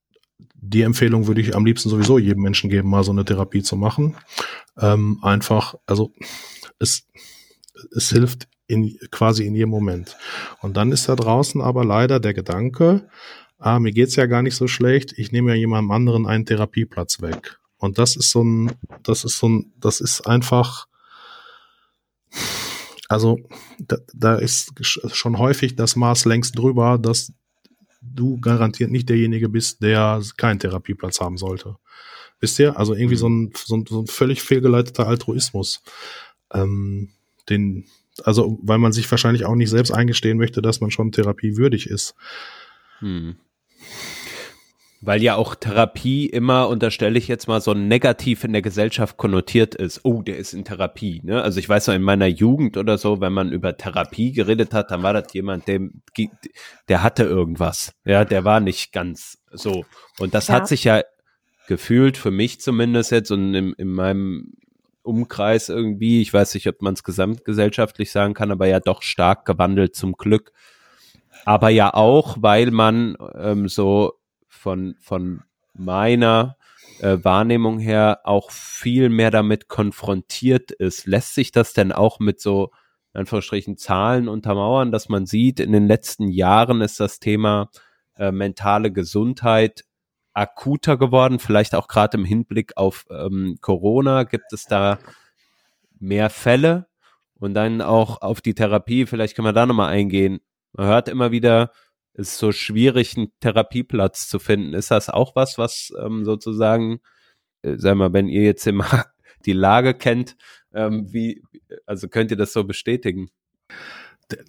[0.55, 3.77] die Empfehlung würde ich am liebsten sowieso jedem Menschen geben, mal so eine Therapie zu
[3.77, 4.17] machen.
[4.79, 6.13] Ähm, einfach, also
[6.79, 7.07] es,
[7.95, 10.17] es hilft in, quasi in jedem Moment.
[10.61, 13.09] Und dann ist da draußen aber leider der Gedanke,
[13.59, 17.21] ah, mir geht's ja gar nicht so schlecht, ich nehme ja jemandem anderen einen Therapieplatz
[17.21, 17.59] weg.
[17.79, 20.87] Und das ist so ein, das ist so ein, das ist einfach,
[23.09, 23.39] also
[23.79, 24.73] da, da ist
[25.13, 27.33] schon häufig das Maß längst drüber, dass
[28.01, 31.77] du garantiert nicht derjenige bist, der keinen Therapieplatz haben sollte.
[32.41, 32.79] Wisst ihr?
[32.79, 35.83] Also irgendwie so ein, so ein, so ein völlig fehlgeleiteter Altruismus.
[36.53, 37.11] Ähm,
[37.49, 37.85] den,
[38.25, 42.15] also, weil man sich wahrscheinlich auch nicht selbst eingestehen möchte, dass man schon therapiewürdig ist.
[43.01, 43.37] Hm.
[45.03, 49.75] Weil ja auch Therapie immer, unterstelle ich jetzt mal, so negativ in der Gesellschaft konnotiert
[49.75, 50.01] ist.
[50.05, 51.21] Oh, der ist in Therapie.
[51.23, 51.43] Ne?
[51.43, 54.91] Also ich weiß noch, in meiner Jugend oder so, wenn man über Therapie geredet hat,
[54.91, 55.81] dann war das jemand, der,
[56.89, 57.93] der hatte irgendwas.
[58.05, 59.85] Ja, der war nicht ganz so.
[60.19, 60.55] Und das ja.
[60.55, 61.03] hat sich ja
[61.69, 64.55] gefühlt, für mich zumindest jetzt und in, in meinem
[65.07, 69.45] Umkreis irgendwie, ich weiß nicht, ob man es gesamtgesellschaftlich sagen kann, aber ja doch stark
[69.45, 70.53] gewandelt zum Glück.
[71.45, 74.15] Aber ja auch, weil man ähm, so
[74.49, 75.43] von, von
[75.75, 76.57] meiner
[77.01, 81.07] äh, Wahrnehmung her auch viel mehr damit konfrontiert ist.
[81.07, 82.71] Lässt sich das denn auch mit so,
[83.15, 87.71] in Anführungsstrichen, Zahlen untermauern, dass man sieht, in den letzten Jahren ist das Thema
[88.17, 89.85] äh, mentale Gesundheit
[90.37, 94.25] akuter geworden, vielleicht auch gerade im Hinblick auf ähm, Corona.
[94.25, 94.99] Gibt es da
[95.99, 96.87] mehr Fälle?
[97.39, 100.41] Und dann auch auf die Therapie, vielleicht können wir da nochmal eingehen.
[100.73, 101.71] Man hört immer wieder,
[102.15, 104.75] es ist so schwierig, einen Therapieplatz zu finden.
[104.75, 107.01] Ist das auch was, was ähm, sozusagen,
[107.63, 109.07] äh, sag mal, wenn ihr jetzt immer
[109.47, 110.37] die Lage kennt.
[110.73, 111.43] Ähm, wie,
[111.85, 113.29] also könnt ihr das so bestätigen?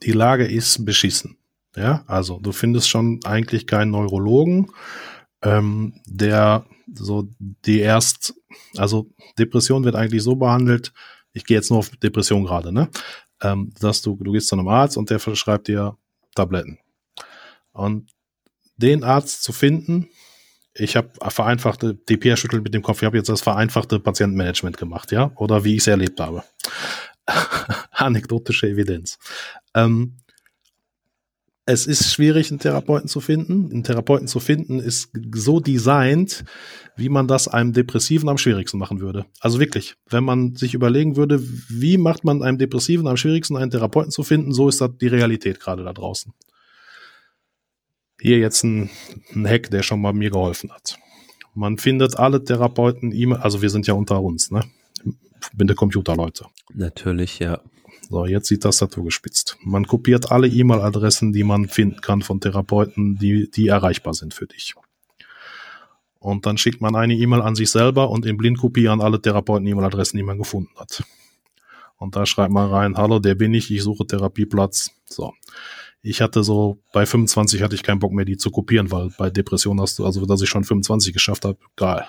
[0.04, 1.38] Die Lage ist beschissen.
[1.76, 4.72] Ja, also du findest schon eigentlich keinen Neurologen,
[5.44, 8.34] ähm, der so die erst,
[8.76, 10.94] also Depression wird eigentlich so behandelt,
[11.34, 12.90] ich gehe jetzt nur auf Depression gerade, ne?
[13.42, 15.98] Ähm, dass du, du gehst zu einem Arzt und der verschreibt dir
[16.34, 16.80] Tabletten.
[17.72, 18.10] Und
[18.78, 20.10] den Arzt zu finden,
[20.74, 25.12] ich habe vereinfachte, DPR schüttelt mit dem Kopf, ich habe jetzt das vereinfachte Patientenmanagement gemacht,
[25.12, 26.44] ja, oder wie ich es erlebt habe.
[27.92, 29.20] Anekdotische Evidenz.
[29.74, 30.18] Ähm,
[31.68, 33.70] es ist schwierig, einen Therapeuten zu finden.
[33.70, 36.46] Einen Therapeuten zu finden ist so designt,
[36.96, 39.26] wie man das einem Depressiven am schwierigsten machen würde.
[39.42, 43.70] Also wirklich, wenn man sich überlegen würde, wie macht man einem Depressiven am schwierigsten, einen
[43.70, 46.34] Therapeuten zu finden, so ist das die Realität gerade da draußen.
[48.22, 48.90] Hier jetzt ein,
[49.36, 50.98] ein Hack, der schon mal mir geholfen hat.
[51.54, 54.64] Man findet alle Therapeuten, also wir sind ja unter uns, ne?
[55.54, 56.46] Bin der Computerleute.
[56.74, 57.60] Natürlich, ja.
[58.10, 59.58] So, jetzt die Tastatur gespitzt.
[59.62, 64.48] Man kopiert alle E-Mail-Adressen, die man finden kann von Therapeuten, die, die erreichbar sind für
[64.48, 64.76] dich.
[66.20, 69.68] Und dann schickt man eine E-Mail an sich selber und in Blindkopie an alle Therapeuten
[69.68, 71.04] E-Mail-Adressen, die man gefunden hat.
[71.98, 74.92] Und da schreibt man rein, hallo, der bin ich, ich suche Therapieplatz.
[75.06, 75.34] So.
[76.02, 79.30] Ich hatte so, bei 25 hatte ich keinen Bock mehr, die zu kopieren, weil bei
[79.30, 82.06] Depression hast du, also dass ich schon 25 geschafft habe, geil.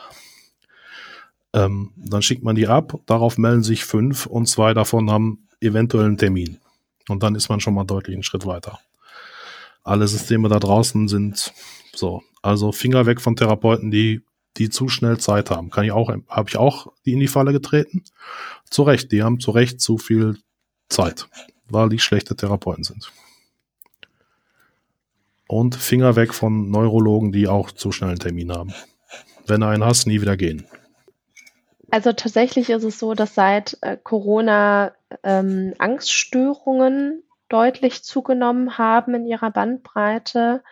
[1.54, 6.16] Ähm, dann schickt man die ab, darauf melden sich fünf und zwei davon haben eventuellen
[6.16, 6.58] Termin.
[7.08, 8.78] Und dann ist man schon mal deutlich einen Schritt weiter.
[9.82, 11.52] Alle Systeme da draußen sind
[11.94, 12.22] so.
[12.42, 14.22] Also Finger weg von Therapeuten, die,
[14.56, 15.70] die zu schnell Zeit haben.
[15.70, 18.04] Kann ich auch, habe ich auch die in die Falle getreten.
[18.68, 20.38] Zu Recht, die haben zu Recht zu viel
[20.88, 21.28] Zeit,
[21.68, 23.10] weil die schlechte Therapeuten sind.
[25.46, 28.74] Und Finger weg von Neurologen, die auch zu schnell einen Termin haben.
[29.46, 30.66] Wenn du einen hast, nie wieder gehen.
[31.90, 39.26] Also tatsächlich ist es so, dass seit äh, Corona ähm, Angststörungen deutlich zugenommen haben in
[39.26, 40.62] ihrer Bandbreite,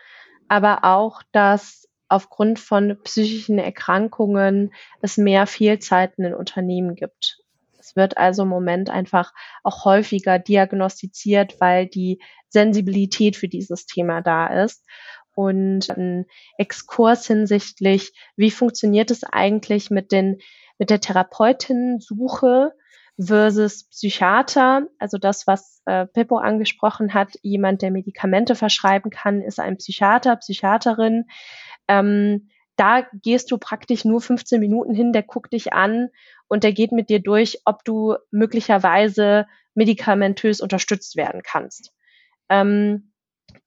[0.47, 7.39] aber auch, dass aufgrund von psychischen Erkrankungen es mehr Fehlzeiten in Unternehmen gibt.
[7.79, 14.21] Es wird also im Moment einfach auch häufiger diagnostiziert, weil die Sensibilität für dieses Thema
[14.21, 14.85] da ist.
[15.33, 16.25] Und ein
[16.57, 20.39] Exkurs hinsichtlich, wie funktioniert es eigentlich mit den
[20.77, 22.73] mit der Therapeutin-Suche
[23.19, 24.87] versus Psychiater.
[24.99, 30.35] Also das, was äh, Pippo angesprochen hat, jemand, der Medikamente verschreiben kann, ist ein Psychiater,
[30.35, 31.25] Psychiaterin.
[31.87, 36.09] Ähm, da gehst du praktisch nur 15 Minuten hin, der guckt dich an
[36.47, 41.91] und der geht mit dir durch, ob du möglicherweise medikamentös unterstützt werden kannst.
[42.49, 43.13] Ähm,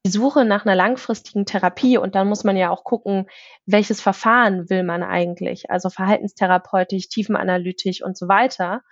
[0.05, 3.27] die Suche nach einer langfristigen Therapie und dann muss man ja auch gucken,
[3.67, 8.83] welches Verfahren will man eigentlich, also verhaltenstherapeutisch, tiefenanalytisch und so weiter.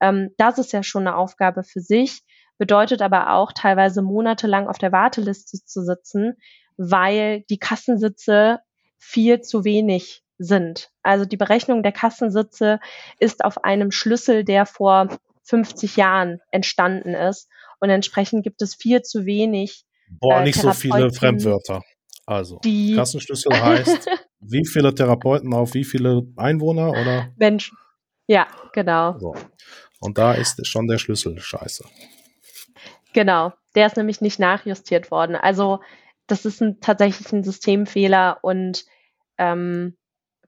[0.00, 2.22] Ähm, das ist ja schon eine Aufgabe für sich,
[2.58, 6.34] bedeutet aber auch teilweise monatelang auf der Warteliste zu sitzen,
[6.76, 8.60] weil die Kassensitze
[8.98, 10.90] viel zu wenig sind.
[11.02, 12.80] Also die Berechnung der Kassensitze
[13.18, 15.08] ist auf einem Schlüssel, der vor
[15.44, 17.48] 50 Jahren entstanden ist.
[17.80, 19.84] Und entsprechend gibt es viel zu wenig
[20.20, 21.82] Boah, äh, nicht so viele Fremdwörter.
[22.26, 24.08] Also, die Kassenschlüssel heißt,
[24.40, 27.32] wie viele Therapeuten auf wie viele Einwohner oder?
[27.36, 27.76] Menschen.
[28.26, 29.18] Ja, genau.
[29.18, 29.34] So.
[30.00, 31.84] Und da ist schon der Schlüssel scheiße.
[33.12, 35.36] Genau, der ist nämlich nicht nachjustiert worden.
[35.36, 35.80] Also,
[36.26, 38.84] das ist ein, tatsächlich ein Systemfehler und
[39.38, 39.96] ähm,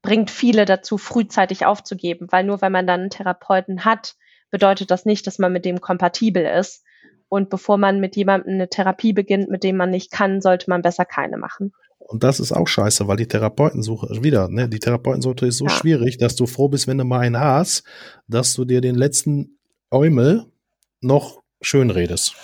[0.02, 4.16] bringt viele dazu, frühzeitig aufzugeben, weil nur wenn man dann einen Therapeuten hat,
[4.50, 6.84] bedeutet das nicht, dass man mit dem kompatibel ist.
[7.28, 10.82] Und bevor man mit jemandem eine Therapie beginnt, mit dem man nicht kann, sollte man
[10.82, 11.72] besser keine machen.
[11.98, 15.70] Und das ist auch scheiße, weil die Therapeutensuche, wieder, ne, die Therapeutensuche ist so ja.
[15.70, 17.84] schwierig, dass du froh bist, wenn du mal einen hast,
[18.28, 19.58] dass du dir den letzten
[19.90, 20.44] Eumel
[21.00, 22.34] noch schön redest.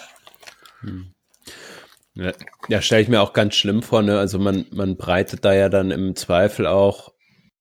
[0.80, 1.12] Hm.
[2.14, 2.32] Ja,
[2.68, 4.18] ja stelle ich mir auch ganz schlimm vor, ne?
[4.18, 7.12] Also man, man breitet da ja dann im Zweifel auch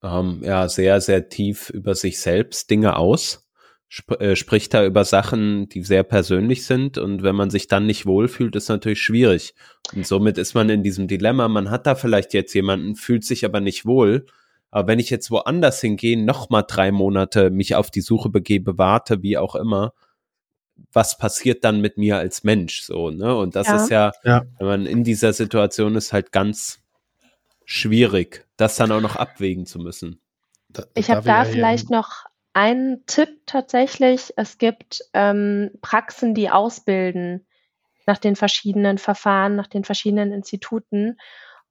[0.02, 3.49] ähm, ja sehr, sehr tief über sich selbst Dinge aus
[3.90, 7.88] sp äh, spricht da über Sachen, die sehr persönlich sind und wenn man sich dann
[7.88, 9.56] nicht wohlfühlt, ist natürlich schwierig.
[9.96, 13.46] Und somit ist man in diesem Dilemma, man hat da vielleicht jetzt jemanden, fühlt sich
[13.46, 14.28] aber nicht wohl.
[14.70, 18.78] Aber wenn ich jetzt woanders hingehe, noch mal drei Monate mich auf die Suche begebe,
[18.78, 19.94] warte, wie auch immer,
[20.94, 23.36] was passiert dann mit mir als Mensch so, ne?
[23.36, 23.76] Und das ja.
[23.76, 26.80] ist ja, ja, wenn man in dieser Situation ist, halt ganz
[27.66, 30.22] schwierig, das dann auch noch abwägen zu müssen.
[30.70, 37.46] Da, ich habe da vielleicht noch ein Tipp tatsächlich, es gibt ähm, Praxen, die ausbilden
[38.06, 41.18] nach den verschiedenen Verfahren, nach den verschiedenen Instituten.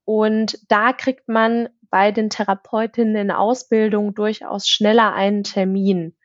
[0.05, 6.15] Und da kriegt man bei den Therapeutinnen in Ausbildung durchaus schneller einen Termin,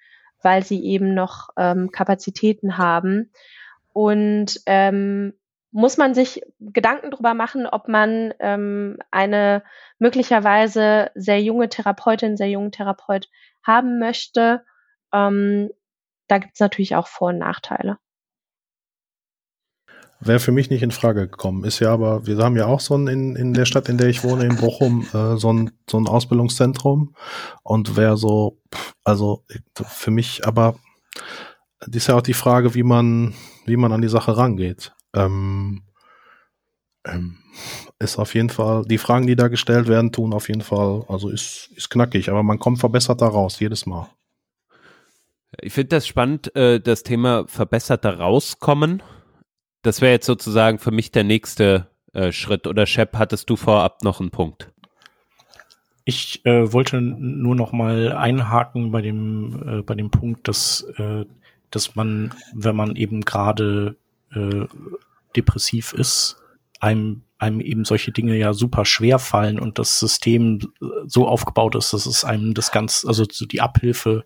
[0.40, 3.32] weil sie eben noch ähm, Kapazitäten haben.
[3.92, 5.34] Und ähm,
[5.74, 9.64] muss man sich Gedanken darüber machen, ob man ähm, eine
[9.98, 13.28] möglicherweise sehr junge Therapeutin, sehr jungen Therapeut
[13.64, 14.64] haben möchte.
[15.12, 15.70] Ähm,
[16.28, 17.98] da gibt es natürlich auch Vor- und Nachteile.
[20.20, 21.64] Wäre für mich nicht in Frage gekommen.
[21.64, 24.08] Ist ja aber, wir haben ja auch so ein, in, in der Stadt, in der
[24.08, 27.16] ich wohne, in Bochum, äh, so, ein, so ein Ausbildungszentrum.
[27.64, 28.60] Und wäre so,
[29.02, 30.76] also für mich, aber
[31.80, 33.34] das ist ja auch die Frage, wie man,
[33.66, 34.94] wie man an die Sache rangeht.
[35.14, 35.82] Ähm,
[37.06, 37.36] ähm,
[37.98, 41.28] ist auf jeden Fall, die Fragen, die da gestellt werden, tun auf jeden Fall, also
[41.28, 44.08] ist, ist knackig, aber man kommt verbessert da raus, jedes Mal.
[45.60, 49.02] Ich finde das spannend, äh, das Thema verbesserter rauskommen.
[49.82, 52.66] Das wäre jetzt sozusagen für mich der nächste äh, Schritt.
[52.66, 54.72] Oder Shep, hattest du vorab noch einen Punkt?
[56.04, 61.24] Ich äh, wollte nur noch mal einhaken bei dem, äh, bei dem Punkt, dass, äh,
[61.70, 63.96] dass man, wenn man eben gerade
[64.34, 64.66] äh,
[65.36, 66.36] depressiv ist,
[66.80, 70.60] einem, einem eben solche Dinge ja super schwer fallen und das System
[71.06, 74.24] so aufgebaut ist, dass es einem das ganz, also die Abhilfe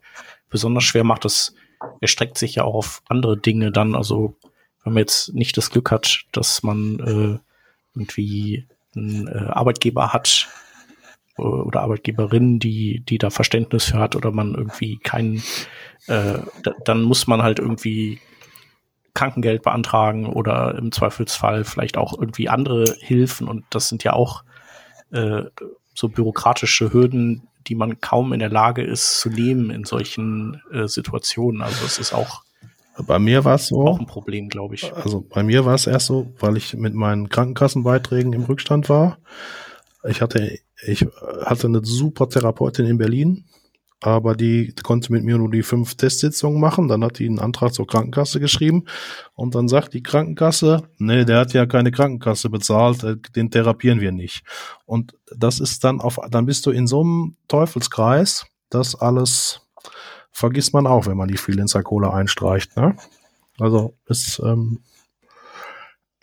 [0.50, 1.24] besonders schwer macht.
[1.24, 1.54] Das
[2.00, 3.94] erstreckt sich ja auch auf andere Dinge dann.
[3.94, 4.36] Also
[4.84, 7.38] wenn man jetzt nicht das Glück hat, dass man äh,
[7.94, 8.66] irgendwie
[8.96, 10.48] einen äh, Arbeitgeber hat
[11.36, 15.42] äh, oder Arbeitgeberin, die, die da Verständnis für hat oder man irgendwie keinen,
[16.06, 16.38] äh,
[16.84, 18.20] dann muss man halt irgendwie
[19.18, 23.48] Krankengeld beantragen oder im Zweifelsfall vielleicht auch irgendwie andere Hilfen.
[23.48, 24.44] Und das sind ja auch
[25.10, 25.42] äh,
[25.92, 30.86] so bürokratische Hürden, die man kaum in der Lage ist zu nehmen in solchen äh,
[30.86, 31.62] Situationen.
[31.62, 32.42] Also es ist auch
[33.06, 33.86] bei mir war es so.
[33.86, 34.92] Auch ein Problem, glaube ich.
[34.92, 39.18] Also bei mir war es erst so, weil ich mit meinen Krankenkassenbeiträgen im Rückstand war.
[40.08, 41.06] Ich hatte, ich
[41.44, 43.44] hatte eine super Therapeutin in Berlin,
[44.00, 46.88] aber die konnte mit mir nur die fünf Testsitzungen machen.
[46.88, 48.84] Dann hat die einen Antrag zur Krankenkasse geschrieben
[49.34, 54.00] und dann sagt die Krankenkasse, nee, der hat ja keine Krankenkasse bezahlt, äh, den therapieren
[54.00, 54.44] wir nicht.
[54.86, 59.62] Und das ist dann auf, dann bist du in so einem Teufelskreis, dass alles
[60.30, 62.76] vergisst man auch, wenn man die Freelancer-Kohle einstreicht.
[62.76, 62.96] Ne?
[63.58, 64.80] Also ist ähm,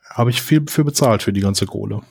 [0.10, 2.02] habe ich viel für bezahlt für die ganze Kohle.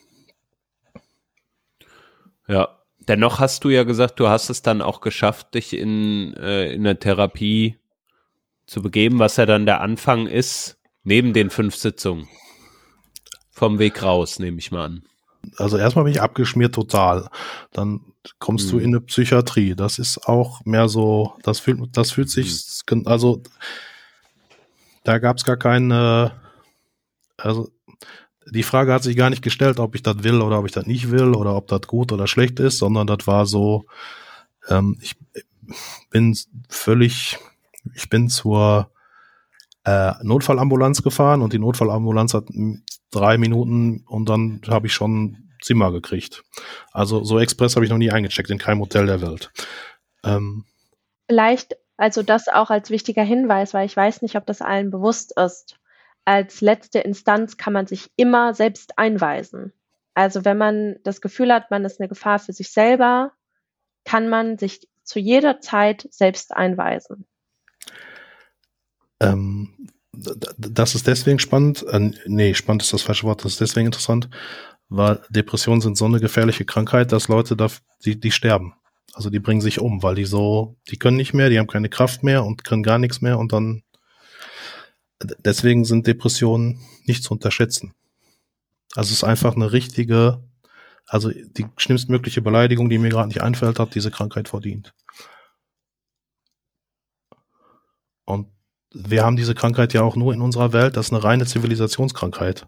[2.46, 6.72] Ja, dennoch hast du ja gesagt, du hast es dann auch geschafft, dich in, äh,
[6.72, 7.78] in der Therapie
[8.66, 12.28] zu begeben, was ja dann der Anfang ist, neben den fünf Sitzungen.
[13.50, 15.02] Vom Weg raus, nehme ich mal an.
[15.58, 17.28] Also erstmal bin ich abgeschmiert total.
[17.72, 18.00] Dann
[18.38, 18.70] kommst mhm.
[18.70, 19.74] du in eine Psychiatrie.
[19.74, 23.06] Das ist auch mehr so, das fühlt, das fühlt sich, mhm.
[23.06, 23.42] also
[25.04, 26.32] da gab es gar keine,
[27.36, 27.70] also
[28.50, 30.86] die Frage hat sich gar nicht gestellt, ob ich das will oder ob ich das
[30.86, 33.86] nicht will oder ob das gut oder schlecht ist, sondern das war so,
[34.68, 35.16] ähm, ich
[36.10, 36.36] bin
[36.68, 37.38] völlig,
[37.94, 38.90] ich bin zur
[39.84, 42.44] äh, Notfallambulanz gefahren und die Notfallambulanz hat
[43.10, 46.44] drei Minuten und dann habe ich schon Zimmer gekriegt.
[46.92, 49.50] Also so express habe ich noch nie eingecheckt in keinem Hotel der Welt.
[50.24, 50.64] Ähm,
[51.26, 55.38] Vielleicht also das auch als wichtiger Hinweis, weil ich weiß nicht, ob das allen bewusst
[55.38, 55.76] ist
[56.24, 59.72] als letzte Instanz kann man sich immer selbst einweisen.
[60.14, 63.32] Also wenn man das Gefühl hat, man ist eine Gefahr für sich selber,
[64.04, 67.26] kann man sich zu jeder Zeit selbst einweisen.
[69.20, 73.86] Ähm, das ist deswegen spannend, äh, nee, spannend ist das falsche Wort, das ist deswegen
[73.86, 74.28] interessant,
[74.88, 77.68] weil Depressionen sind so eine gefährliche Krankheit, dass Leute da,
[78.04, 78.74] die, die sterben.
[79.12, 81.88] Also die bringen sich um, weil die so, die können nicht mehr, die haben keine
[81.88, 83.82] Kraft mehr und können gar nichts mehr und dann
[85.22, 87.94] deswegen sind Depressionen nicht zu unterschätzen.
[88.94, 90.42] Also es ist einfach eine richtige,
[91.06, 94.92] also die schlimmstmögliche Beleidigung, die mir gerade nicht einfällt, hat diese Krankheit verdient.
[98.24, 98.48] Und
[98.92, 102.66] wir haben diese Krankheit ja auch nur in unserer Welt, das ist eine reine Zivilisationskrankheit.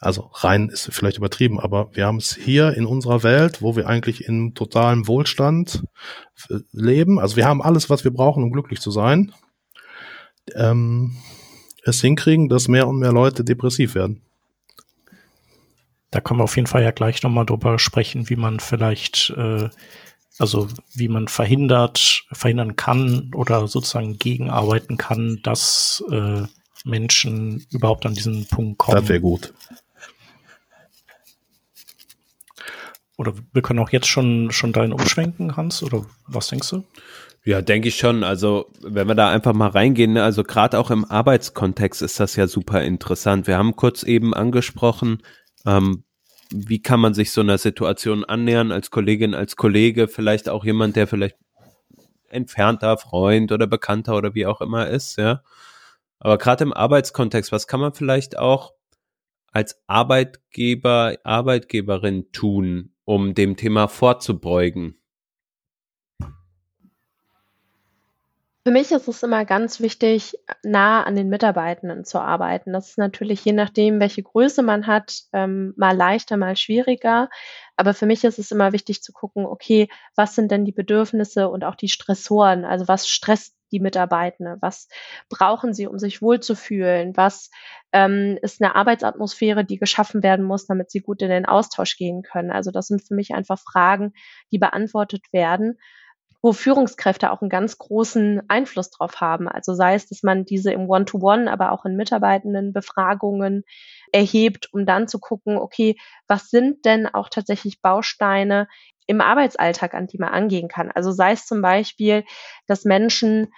[0.00, 3.86] Also rein ist vielleicht übertrieben, aber wir haben es hier in unserer Welt, wo wir
[3.86, 5.84] eigentlich in totalem Wohlstand
[6.50, 7.20] äh, leben.
[7.20, 9.32] Also wir haben alles, was wir brauchen, um glücklich zu sein.
[10.56, 11.16] Ähm,
[11.84, 14.20] es hinkriegen, dass mehr und mehr Leute depressiv werden.
[16.10, 19.70] Da können wir auf jeden Fall ja gleich nochmal drüber sprechen, wie man vielleicht, äh,
[20.38, 26.42] also wie man verhindert, verhindern kann oder sozusagen gegenarbeiten kann, dass äh,
[26.84, 29.00] Menschen überhaupt an diesen Punkt kommen.
[29.00, 29.54] Das wäre gut.
[33.16, 36.84] Oder wir können auch jetzt schon, schon deinen umschwenken, Hans, oder was denkst du?
[37.44, 38.22] Ja, denke ich schon.
[38.22, 42.36] Also wenn wir da einfach mal reingehen, ne, also gerade auch im Arbeitskontext ist das
[42.36, 43.48] ja super interessant.
[43.48, 45.22] Wir haben kurz eben angesprochen,
[45.66, 46.04] ähm,
[46.54, 50.94] wie kann man sich so einer Situation annähern als Kollegin, als Kollege, vielleicht auch jemand,
[50.94, 51.36] der vielleicht
[52.28, 55.42] entfernter Freund oder Bekannter oder wie auch immer ist, ja.
[56.20, 58.74] Aber gerade im Arbeitskontext, was kann man vielleicht auch
[59.50, 65.01] als Arbeitgeber, Arbeitgeberin tun, um dem Thema vorzubeugen?
[68.64, 72.72] Für mich ist es immer ganz wichtig, nah an den Mitarbeitenden zu arbeiten.
[72.72, 77.28] Das ist natürlich je nachdem, welche Größe man hat, ähm, mal leichter, mal schwieriger.
[77.76, 81.48] Aber für mich ist es immer wichtig zu gucken, okay, was sind denn die Bedürfnisse
[81.48, 82.64] und auch die Stressoren?
[82.64, 84.58] Also was stresst die Mitarbeitenden?
[84.60, 84.86] Was
[85.28, 87.16] brauchen sie, um sich wohlzufühlen?
[87.16, 87.50] Was
[87.92, 92.22] ähm, ist eine Arbeitsatmosphäre, die geschaffen werden muss, damit sie gut in den Austausch gehen
[92.22, 92.52] können?
[92.52, 94.12] Also das sind für mich einfach Fragen,
[94.52, 95.78] die beantwortet werden
[96.42, 99.48] wo Führungskräfte auch einen ganz großen Einfluss drauf haben.
[99.48, 103.62] Also sei es, dass man diese im One-to-One, -One, aber auch in Mitarbeitenden Befragungen
[104.12, 108.66] erhebt, um dann zu gucken, okay, was sind denn auch tatsächlich Bausteine
[109.06, 110.90] im Arbeitsalltag, an die man angehen kann?
[110.90, 112.24] Also sei es zum Beispiel,
[112.66, 113.52] dass Menschen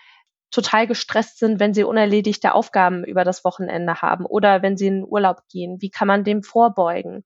[0.50, 4.94] total gestresst sind, wenn sie unerledigte Aufgaben über das Wochenende haben oder wenn sie in
[5.00, 5.78] den Urlaub gehen.
[5.80, 7.24] Wie kann man dem vorbeugen?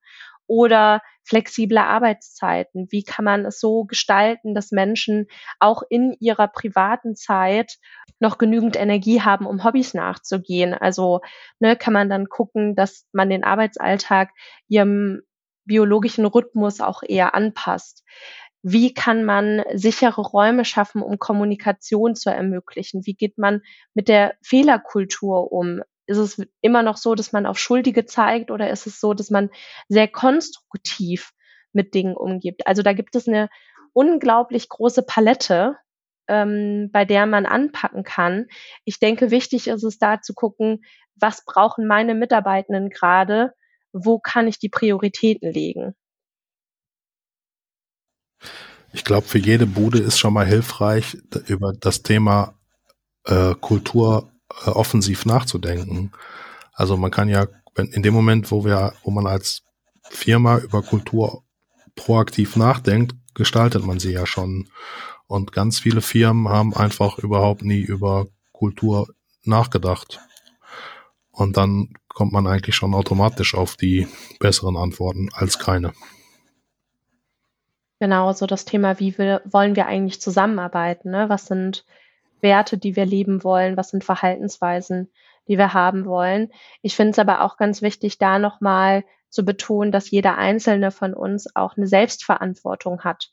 [0.48, 2.88] Oder flexible Arbeitszeiten.
[2.90, 5.26] Wie kann man es so gestalten, dass Menschen
[5.60, 7.76] auch in ihrer privaten Zeit
[8.18, 10.74] noch genügend Energie haben, um Hobbys nachzugehen?
[10.74, 11.20] Also
[11.60, 14.30] ne, kann man dann gucken, dass man den Arbeitsalltag
[14.66, 15.20] ihrem
[15.66, 18.02] biologischen Rhythmus auch eher anpasst.
[18.62, 23.06] Wie kann man sichere Räume schaffen, um Kommunikation zu ermöglichen?
[23.06, 23.60] Wie geht man
[23.94, 25.82] mit der Fehlerkultur um?
[26.08, 29.30] Ist es immer noch so, dass man auf Schuldige zeigt oder ist es so, dass
[29.30, 29.50] man
[29.88, 31.32] sehr konstruktiv
[31.72, 32.66] mit Dingen umgibt?
[32.66, 33.50] Also da gibt es eine
[33.92, 35.76] unglaublich große Palette,
[36.26, 38.46] ähm, bei der man anpacken kann.
[38.84, 40.82] Ich denke, wichtig ist es da zu gucken,
[41.14, 43.52] was brauchen meine Mitarbeitenden gerade,
[43.92, 45.94] wo kann ich die Prioritäten legen.
[48.92, 52.54] Ich glaube, für jede Bude ist schon mal hilfreich, über das Thema
[53.24, 56.12] äh, Kultur äh, offensiv nachzudenken.
[56.72, 57.46] Also man kann ja,
[57.76, 59.62] in dem Moment, wo wir, wo man als
[60.10, 61.44] Firma über Kultur
[61.94, 64.68] proaktiv nachdenkt, gestaltet man sie ja schon.
[65.26, 69.08] Und ganz viele Firmen haben einfach überhaupt nie über Kultur
[69.44, 70.20] nachgedacht.
[71.30, 74.08] Und dann kommt man eigentlich schon automatisch auf die
[74.40, 75.92] besseren Antworten als keine.
[78.00, 81.10] Genau, so das Thema, wie wir, wollen wir eigentlich zusammenarbeiten?
[81.10, 81.28] Ne?
[81.28, 81.84] Was sind
[82.40, 85.10] Werte, die wir leben wollen, was sind Verhaltensweisen,
[85.48, 86.50] die wir haben wollen.
[86.82, 91.14] Ich finde es aber auch ganz wichtig, da nochmal zu betonen, dass jeder einzelne von
[91.14, 93.30] uns auch eine Selbstverantwortung hat.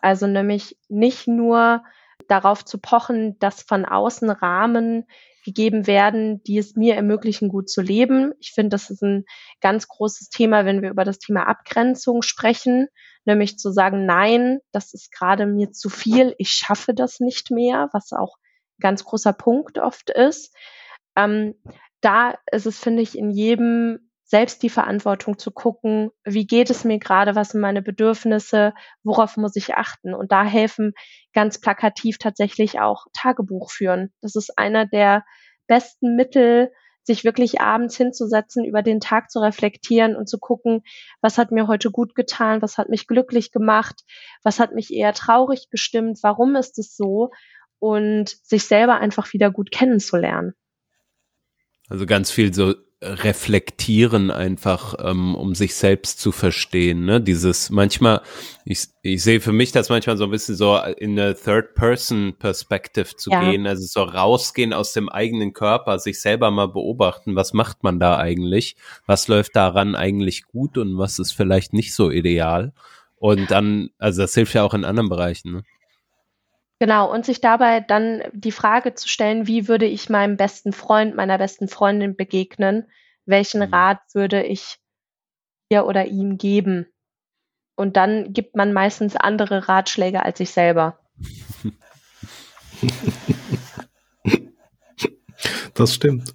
[0.00, 1.82] Also nämlich nicht nur
[2.26, 5.06] darauf zu pochen, dass von außen Rahmen
[5.44, 8.32] gegeben werden, die es mir ermöglichen, gut zu leben.
[8.38, 9.24] Ich finde, das ist ein
[9.60, 12.88] ganz großes Thema, wenn wir über das Thema Abgrenzung sprechen,
[13.24, 17.88] nämlich zu sagen, nein, das ist gerade mir zu viel, ich schaffe das nicht mehr,
[17.92, 18.36] was auch
[18.80, 20.54] ganz großer Punkt oft ist.
[21.16, 21.54] Ähm,
[22.00, 26.84] da ist es, finde ich, in jedem selbst die Verantwortung zu gucken, wie geht es
[26.84, 30.12] mir gerade, was sind meine Bedürfnisse, worauf muss ich achten.
[30.12, 30.92] Und da helfen
[31.32, 34.12] ganz plakativ tatsächlich auch Tagebuch führen.
[34.20, 35.24] Das ist einer der
[35.66, 36.70] besten Mittel,
[37.08, 40.82] sich wirklich abends hinzusetzen, über den Tag zu reflektieren und zu gucken,
[41.22, 44.02] was hat mir heute gut getan, was hat mich glücklich gemacht,
[44.42, 47.30] was hat mich eher traurig gestimmt, warum ist es so
[47.78, 50.54] und sich selber einfach wieder gut kennenzulernen.
[51.88, 57.04] Also ganz viel so reflektieren einfach, ähm, um sich selbst zu verstehen.
[57.04, 57.20] Ne?
[57.20, 58.22] Dieses manchmal,
[58.64, 63.30] ich, ich sehe für mich das manchmal so ein bisschen so in eine Third-Person-Perspective zu
[63.30, 63.40] ja.
[63.40, 68.00] gehen, also so rausgehen aus dem eigenen Körper, sich selber mal beobachten, was macht man
[68.00, 68.74] da eigentlich,
[69.06, 72.72] was läuft daran eigentlich gut und was ist vielleicht nicht so ideal.
[73.14, 75.52] Und dann, also das hilft ja auch in anderen Bereichen.
[75.52, 75.62] Ne?
[76.80, 81.16] Genau, und sich dabei dann die Frage zu stellen, wie würde ich meinem besten Freund,
[81.16, 82.86] meiner besten Freundin begegnen?
[83.26, 83.74] Welchen mhm.
[83.74, 84.78] Rat würde ich
[85.70, 86.86] ihr oder ihm geben?
[87.74, 90.98] Und dann gibt man meistens andere Ratschläge als sich selber.
[95.74, 96.34] Das stimmt.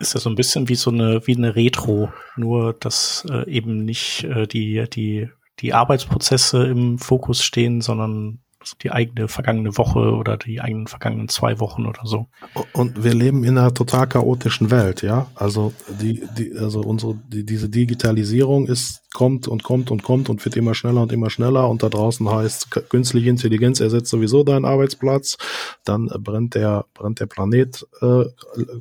[0.00, 3.84] Ist ja so ein bisschen wie so eine, wie eine Retro, nur dass äh, eben
[3.84, 5.30] nicht äh, die, die,
[5.60, 8.43] die Arbeitsprozesse im Fokus stehen, sondern
[8.82, 12.26] die eigene vergangene Woche oder die eigenen vergangenen zwei Wochen oder so.
[12.72, 15.26] Und wir leben in einer total chaotischen Welt, ja.
[15.34, 20.44] Also die, die, also unsere, die, diese Digitalisierung ist, kommt und kommt und kommt und
[20.44, 24.64] wird immer schneller und immer schneller und da draußen heißt, künstliche Intelligenz ersetzt sowieso deinen
[24.64, 25.38] Arbeitsplatz,
[25.84, 28.24] dann brennt der, brennt der Planet äh,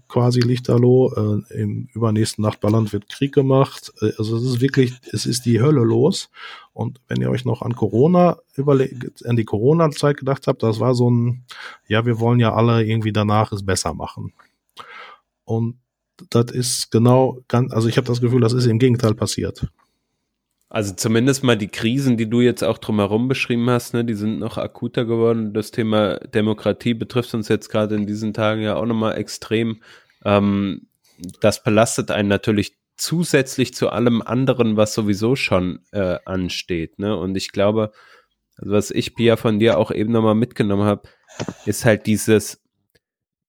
[0.08, 3.94] quasi lichterloh, äh, im übernächsten Nachbarland wird Krieg gemacht.
[4.02, 6.30] Äh, also es ist wirklich, es ist die Hölle los
[6.74, 10.95] Und wenn ihr euch noch an Corona überlegt, an die Corona-Zeit gedacht habt, das war
[10.95, 11.45] so ein,
[11.88, 14.34] ja, wir wollen ja alle irgendwie danach es besser machen.
[15.45, 15.78] Und
[16.30, 19.67] das ist genau, ganz, also ich habe das Gefühl, das ist im Gegenteil passiert.
[20.69, 24.39] Also zumindest mal die Krisen, die du jetzt auch drumherum beschrieben hast, ne, die sind
[24.39, 25.53] noch akuter geworden.
[25.53, 29.82] Das Thema Demokratie betrifft uns jetzt gerade in diesen Tagen ja auch nochmal extrem.
[30.26, 30.88] Ähm,
[31.41, 37.00] das belastet einen natürlich zusätzlich zu allem anderen, was sowieso schon äh, ansteht.
[37.00, 37.16] Ne?
[37.18, 37.91] Und ich glaube,
[38.58, 41.10] also was ich, Pia, von dir auch eben nochmal mitgenommen habe,
[41.66, 42.62] ist halt dieses,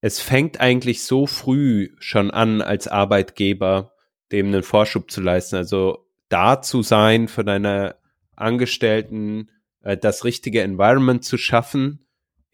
[0.00, 3.92] es fängt eigentlich so früh schon an, als Arbeitgeber
[4.32, 5.56] dem einen Vorschub zu leisten.
[5.56, 7.96] Also da zu sein für deine
[8.34, 9.50] Angestellten,
[9.82, 12.03] äh, das richtige Environment zu schaffen,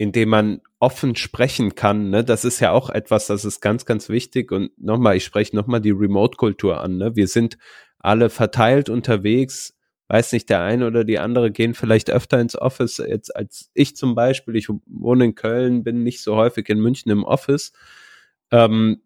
[0.01, 3.85] in dem man offen sprechen kann, ne, das ist ja auch etwas, das ist ganz,
[3.85, 4.51] ganz wichtig.
[4.51, 6.97] Und nochmal, ich spreche nochmal die Remote-Kultur an.
[6.97, 7.17] Ne?
[7.17, 7.59] Wir sind
[7.99, 9.77] alle verteilt unterwegs.
[10.09, 13.95] Weiß nicht, der eine oder die andere gehen vielleicht öfter ins Office jetzt als ich
[13.95, 14.57] zum Beispiel.
[14.57, 17.73] Ich wohne in Köln, bin nicht so häufig in München im Office.
[18.51, 19.03] Ähm,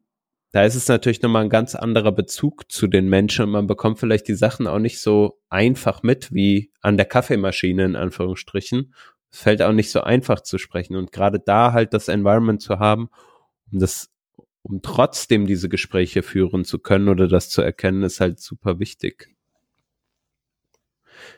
[0.52, 3.98] da ist es natürlich nochmal ein ganz anderer Bezug zu den Menschen und man bekommt
[3.98, 8.94] vielleicht die Sachen auch nicht so einfach mit wie an der Kaffeemaschine in Anführungsstrichen
[9.34, 10.96] fällt auch nicht so einfach zu sprechen.
[10.96, 13.10] Und gerade da halt das Environment zu haben,
[13.72, 14.10] um das,
[14.62, 19.34] um trotzdem diese Gespräche führen zu können oder das zu erkennen, ist halt super wichtig.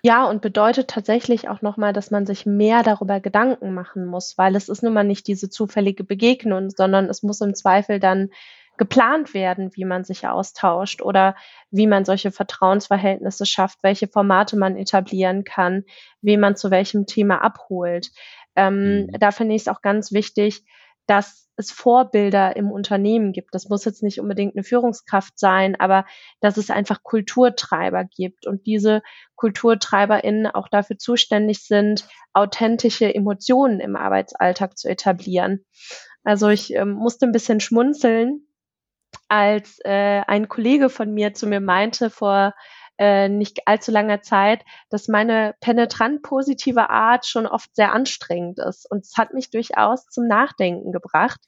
[0.02, 4.56] Ja, und bedeutet tatsächlich auch nochmal, dass man sich mehr darüber Gedanken machen muss, weil
[4.56, 8.30] es ist nun mal nicht diese zufällige Begegnung, sondern es muss im Zweifel dann
[8.78, 11.36] geplant werden, wie man sich austauscht oder
[11.70, 15.84] wie man solche Vertrauensverhältnisse schafft, welche Formate man etablieren kann,
[16.20, 18.10] wie man zu welchem Thema abholt.
[18.54, 19.12] Ähm, mhm.
[19.18, 20.64] Da finde ich es auch ganz wichtig,
[21.06, 23.54] dass es Vorbilder im Unternehmen gibt.
[23.54, 26.04] Das muss jetzt nicht unbedingt eine Führungskraft sein, aber
[26.40, 29.02] dass es einfach Kulturtreiber gibt und diese
[29.36, 35.64] KulturtreiberInnen auch dafür zuständig sind, authentische Emotionen im Arbeitsalltag zu etablieren.
[36.24, 38.46] Also ich ähm, musste ein bisschen schmunzeln,
[39.28, 42.54] als äh, ein Kollege von mir zu mir meinte vor
[42.98, 48.90] äh, nicht allzu langer Zeit, dass meine penetrant positive Art schon oft sehr anstrengend ist.
[48.90, 51.40] Und es hat mich durchaus zum Nachdenken gebracht,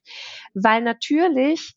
[0.55, 1.77] weil natürlich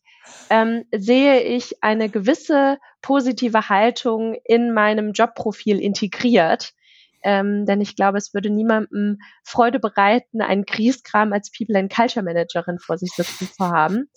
[0.50, 6.74] ähm, sehe ich eine gewisse positive Haltung in meinem Jobprofil integriert.
[7.22, 12.24] Ähm, denn ich glaube, es würde niemandem Freude bereiten, einen Kriegskram als People and Culture
[12.24, 14.08] Managerin vor sich sitzen zu haben.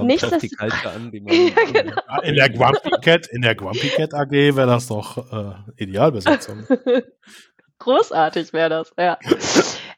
[0.00, 2.22] Nicht, dass die Culture an, die man ja, genau.
[2.22, 6.66] in der Grumpy Cat, in der Grumpy Cat AG wäre das doch äh, Idealbesetzung.
[7.78, 9.18] Großartig wäre das, ja.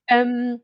[0.06, 0.60] ähm,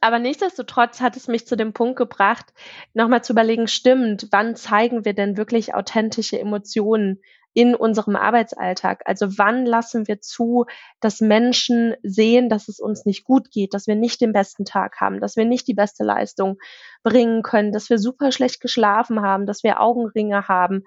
[0.00, 2.46] aber nichtsdestotrotz hat es mich zu dem Punkt gebracht,
[2.94, 7.20] nochmal zu überlegen, stimmt, wann zeigen wir denn wirklich authentische Emotionen
[7.52, 9.02] in unserem Arbeitsalltag?
[9.04, 10.66] Also wann lassen wir zu,
[11.00, 15.00] dass Menschen sehen, dass es uns nicht gut geht, dass wir nicht den besten Tag
[15.00, 16.58] haben, dass wir nicht die beste Leistung
[17.02, 20.84] bringen können, dass wir super schlecht geschlafen haben, dass wir Augenringe haben?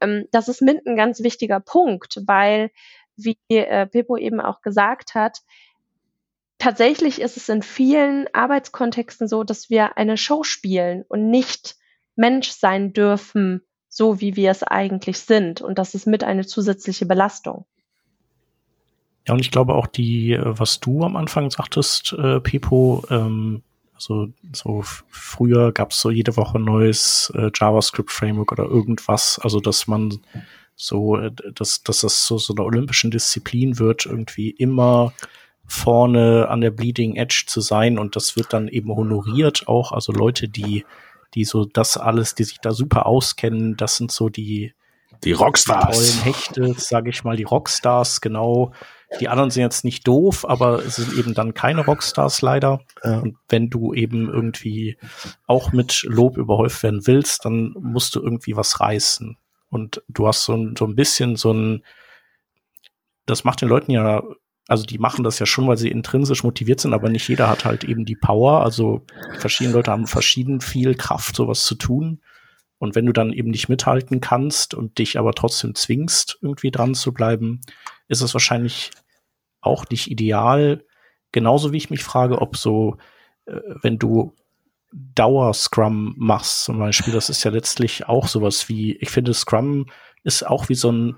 [0.00, 2.70] Ähm, das ist mit ein ganz wichtiger Punkt, weil,
[3.16, 5.40] wie äh, Pippo eben auch gesagt hat,
[6.58, 11.76] tatsächlich ist es in vielen Arbeitskontexten so, dass wir eine Show spielen und nicht
[12.16, 13.62] Mensch sein dürfen
[13.98, 15.60] so, wie wir es eigentlich sind.
[15.60, 17.66] Und das ist mit eine zusätzliche Belastung.
[19.26, 23.62] Ja, und ich glaube auch die, äh, was du am Anfang sagtest, äh, Pipo, ähm,
[23.94, 29.88] also so früher gab es so jede Woche neues äh, JavaScript-Framework oder irgendwas, also dass
[29.88, 30.20] man
[30.76, 35.12] so, äh, dass, dass das so, so eine olympischen Disziplin wird, irgendwie immer
[35.66, 40.12] vorne an der Bleeding Edge zu sein und das wird dann eben honoriert auch, also
[40.12, 40.84] Leute, die
[41.34, 44.72] die so das alles, die sich da super auskennen, das sind so die
[45.24, 45.98] die Rockstars.
[45.98, 48.72] Die tollen Hechte, sage ich mal, die Rockstars, genau.
[49.20, 52.80] Die anderen sind jetzt nicht doof, aber es sind eben dann keine Rockstars leider.
[53.02, 53.20] Ja.
[53.20, 54.98] Und wenn du eben irgendwie
[55.46, 59.36] auch mit Lob überhäuft werden willst, dann musst du irgendwie was reißen.
[59.70, 61.84] Und du hast so ein, so ein bisschen so ein,
[63.26, 64.22] das macht den Leuten ja
[64.68, 67.64] also die machen das ja schon, weil sie intrinsisch motiviert sind, aber nicht jeder hat
[67.64, 68.62] halt eben die Power.
[68.62, 69.02] Also
[69.38, 72.20] verschiedene Leute haben verschieden viel Kraft, sowas zu tun.
[72.76, 76.94] Und wenn du dann eben nicht mithalten kannst und dich aber trotzdem zwingst, irgendwie dran
[76.94, 77.62] zu bleiben,
[78.08, 78.90] ist es wahrscheinlich
[79.62, 80.84] auch nicht ideal.
[81.32, 82.98] Genauso wie ich mich frage, ob so,
[83.46, 84.34] äh, wenn du
[84.92, 89.86] Dauer-Scrum machst zum Beispiel, das ist ja letztlich auch sowas wie, ich finde, Scrum
[90.24, 91.16] ist auch wie so ein,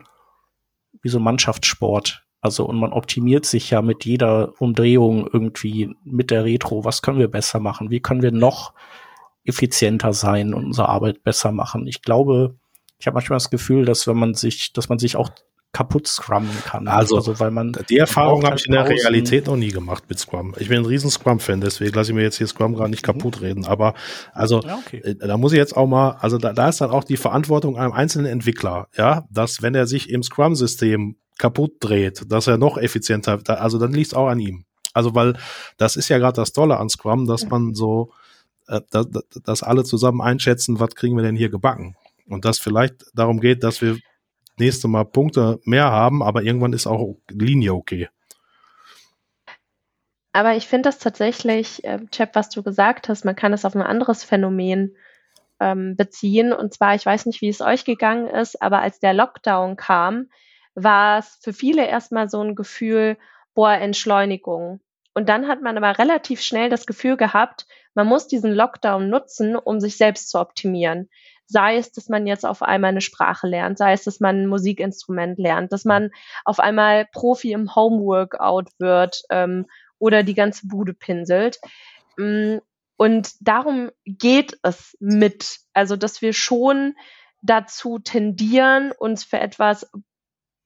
[1.03, 6.31] wie so ein Mannschaftssport also und man optimiert sich ja mit jeder Umdrehung irgendwie mit
[6.31, 6.85] der Retro.
[6.85, 7.91] Was können wir besser machen?
[7.91, 8.73] Wie können wir noch
[9.45, 11.87] effizienter sein und unsere Arbeit besser machen?
[11.87, 12.57] Ich glaube,
[12.99, 15.31] ich habe manchmal das Gefühl, dass wenn man sich, dass man sich auch
[15.73, 16.89] kaputt scrummen kann.
[16.89, 20.05] Also, also weil man die Erfahrung habe halt ich in der Realität noch nie gemacht
[20.09, 20.55] mit Scrum.
[20.59, 23.13] Ich bin ein riesen Scrum-Fan, deswegen lasse ich mir jetzt hier Scrum gerade nicht mhm.
[23.13, 23.65] kaputt reden.
[23.65, 23.95] Aber
[24.33, 24.99] also ja, okay.
[24.99, 27.77] Äh, da muss ich jetzt auch mal, also da, da ist dann auch die Verantwortung
[27.77, 32.79] einem einzelnen Entwickler, ja, dass wenn er sich im Scrum-System kaputt dreht, dass er noch
[32.79, 34.65] effizienter, also dann liegt es auch an ihm.
[34.93, 35.37] Also weil
[35.77, 38.13] das ist ja gerade das Tolle an Scrum, dass man so,
[38.69, 39.07] äh, dass,
[39.45, 41.97] dass alle zusammen einschätzen, was kriegen wir denn hier gebacken.
[42.29, 43.99] Und dass vielleicht darum geht, dass wir
[44.59, 48.09] nächste Mal Punkte mehr haben, aber irgendwann ist auch Linie okay.
[50.33, 53.75] Aber ich finde das tatsächlich, äh, Chap, was du gesagt hast, man kann es auf
[53.75, 54.95] ein anderes Phänomen
[55.59, 56.53] ähm, beziehen.
[56.53, 60.29] Und zwar, ich weiß nicht, wie es euch gegangen ist, aber als der Lockdown kam,
[60.75, 63.17] war es für viele erstmal so ein Gefühl,
[63.55, 64.81] boah, Entschleunigung.
[65.15, 69.57] Und dann hat man aber relativ schnell das Gefühl gehabt, man muss diesen Lockdown nutzen,
[69.57, 71.09] um sich selbst zu optimieren
[71.51, 74.47] sei es, dass man jetzt auf einmal eine Sprache lernt, sei es, dass man ein
[74.47, 76.11] Musikinstrument lernt, dass man
[76.45, 79.67] auf einmal Profi im Homeworkout wird ähm,
[79.99, 81.59] oder die ganze Bude pinselt.
[82.17, 82.59] Mm,
[82.97, 86.95] und darum geht es mit, also dass wir schon
[87.43, 89.91] dazu tendieren, uns für etwas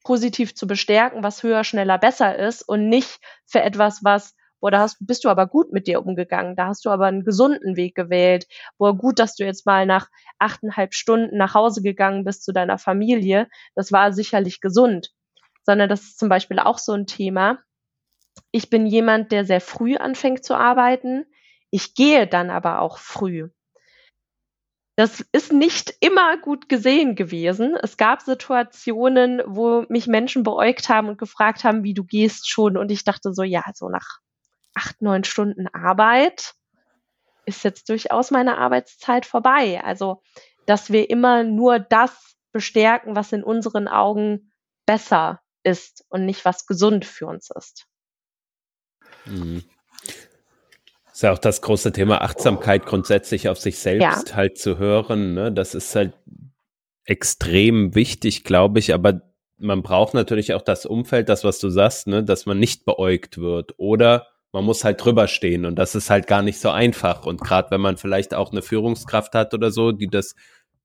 [0.04, 4.34] positiv zu bestärken, was höher, schneller, besser ist und nicht für etwas, was
[4.64, 7.22] boah, da hast, bist du aber gut mit dir umgegangen, da hast du aber einen
[7.22, 8.46] gesunden Weg gewählt,
[8.78, 12.78] boah, gut, dass du jetzt mal nach achteinhalb Stunden nach Hause gegangen bist zu deiner
[12.78, 15.10] Familie, das war sicherlich gesund,
[15.64, 17.58] sondern das ist zum Beispiel auch so ein Thema.
[18.52, 21.26] Ich bin jemand, der sehr früh anfängt zu arbeiten.
[21.70, 23.50] Ich gehe dann aber auch früh.
[24.96, 27.76] Das ist nicht immer gut gesehen gewesen.
[27.82, 32.76] Es gab Situationen, wo mich Menschen beäugt haben und gefragt haben, wie du gehst schon.
[32.76, 34.20] Und ich dachte so, ja, so nach
[34.74, 36.54] acht, neun Stunden Arbeit
[37.44, 39.82] ist jetzt durchaus meine Arbeitszeit vorbei.
[39.82, 40.22] Also,
[40.66, 44.52] dass wir immer nur das bestärken, was in unseren Augen
[44.86, 47.86] besser ist und nicht was gesund für uns ist.
[49.24, 49.64] Mhm.
[51.14, 54.34] Das ist ja auch das große Thema Achtsamkeit grundsätzlich auf sich selbst ja.
[54.34, 55.32] halt zu hören.
[55.32, 55.52] Ne?
[55.52, 56.12] Das ist halt
[57.04, 59.20] extrem wichtig, glaube ich, aber
[59.56, 62.24] man braucht natürlich auch das Umfeld, das, was du sagst, ne?
[62.24, 66.26] dass man nicht beäugt wird oder man muss halt drüber stehen und das ist halt
[66.26, 67.26] gar nicht so einfach.
[67.26, 70.34] Und gerade wenn man vielleicht auch eine Führungskraft hat oder so, die das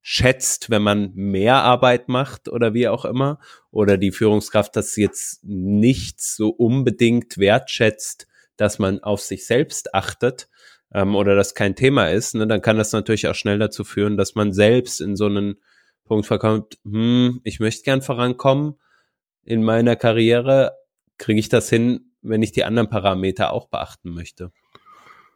[0.00, 3.40] schätzt, wenn man mehr Arbeit macht oder wie auch immer,
[3.72, 8.28] oder die Führungskraft das jetzt nicht so unbedingt wertschätzt,
[8.60, 10.48] dass man auf sich selbst achtet
[10.92, 14.16] ähm, oder das kein Thema ist, ne, dann kann das natürlich auch schnell dazu führen,
[14.16, 15.56] dass man selbst in so einen
[16.04, 18.74] Punkt verkommt, hm, ich möchte gern vorankommen
[19.44, 20.76] in meiner Karriere,
[21.18, 24.52] kriege ich das hin, wenn ich die anderen Parameter auch beachten möchte.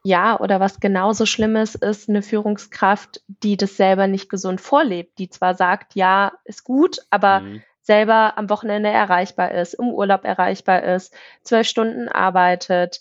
[0.03, 5.31] Ja, oder was genauso Schlimmes ist, eine Führungskraft, die das selber nicht gesund vorlebt, die
[5.31, 7.63] zwar sagt, ja, ist gut, aber mhm.
[7.85, 13.01] Selber am Wochenende erreichbar ist, im Urlaub erreichbar ist, zwölf Stunden arbeitet.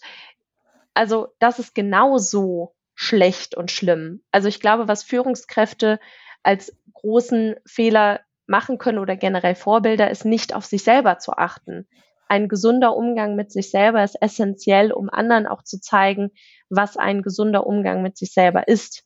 [0.93, 4.21] Also das ist genauso schlecht und schlimm.
[4.31, 5.99] Also ich glaube, was Führungskräfte
[6.43, 11.87] als großen Fehler machen können oder generell Vorbilder, ist nicht auf sich selber zu achten
[12.33, 16.31] ein gesunder Umgang mit sich selber ist essentiell, um anderen auch zu zeigen,
[16.67, 19.03] was ein gesunder Umgang mit sich selber ist.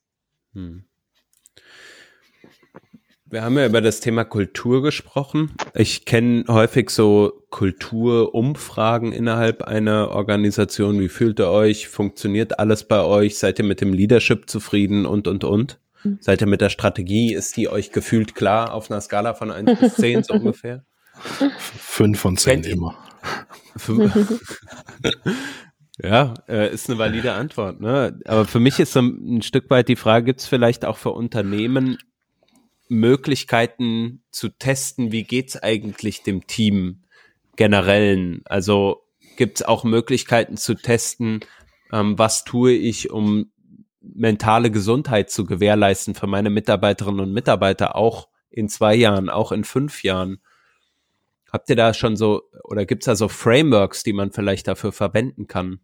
[0.53, 0.85] Hm.
[3.29, 5.51] Wir haben ja über das Thema Kultur gesprochen.
[5.73, 11.01] Ich kenne häufig so Kulturumfragen innerhalb einer Organisation.
[11.01, 11.89] Wie fühlt ihr euch?
[11.89, 13.37] Funktioniert alles bei euch?
[13.37, 15.77] Seid ihr mit dem Leadership zufrieden und, und, und?
[16.03, 16.19] Mhm.
[16.21, 17.33] Seid ihr mit der Strategie?
[17.33, 20.85] Ist die euch gefühlt klar auf einer Skala von 1 bis 10 so ungefähr?
[21.77, 22.95] Fünf von zehn immer.
[26.01, 27.81] ja, äh, ist eine valide Antwort.
[27.81, 28.17] Ne?
[28.25, 31.09] Aber für mich ist so ein Stück weit die Frage, gibt es vielleicht auch für
[31.11, 31.97] Unternehmen
[32.89, 37.03] Möglichkeiten zu testen, wie geht es eigentlich dem Team
[37.55, 38.41] generellen?
[38.45, 39.03] Also
[39.37, 41.41] gibt es auch Möglichkeiten zu testen,
[41.91, 43.51] ähm, was tue ich, um
[44.01, 49.63] mentale Gesundheit zu gewährleisten für meine Mitarbeiterinnen und Mitarbeiter auch in zwei Jahren, auch in
[49.63, 50.39] fünf Jahren?
[51.51, 54.91] Habt ihr da schon so, oder gibt es da so Frameworks, die man vielleicht dafür
[54.91, 55.79] verwenden kann?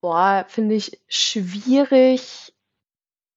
[0.00, 2.54] Boah, finde ich schwierig,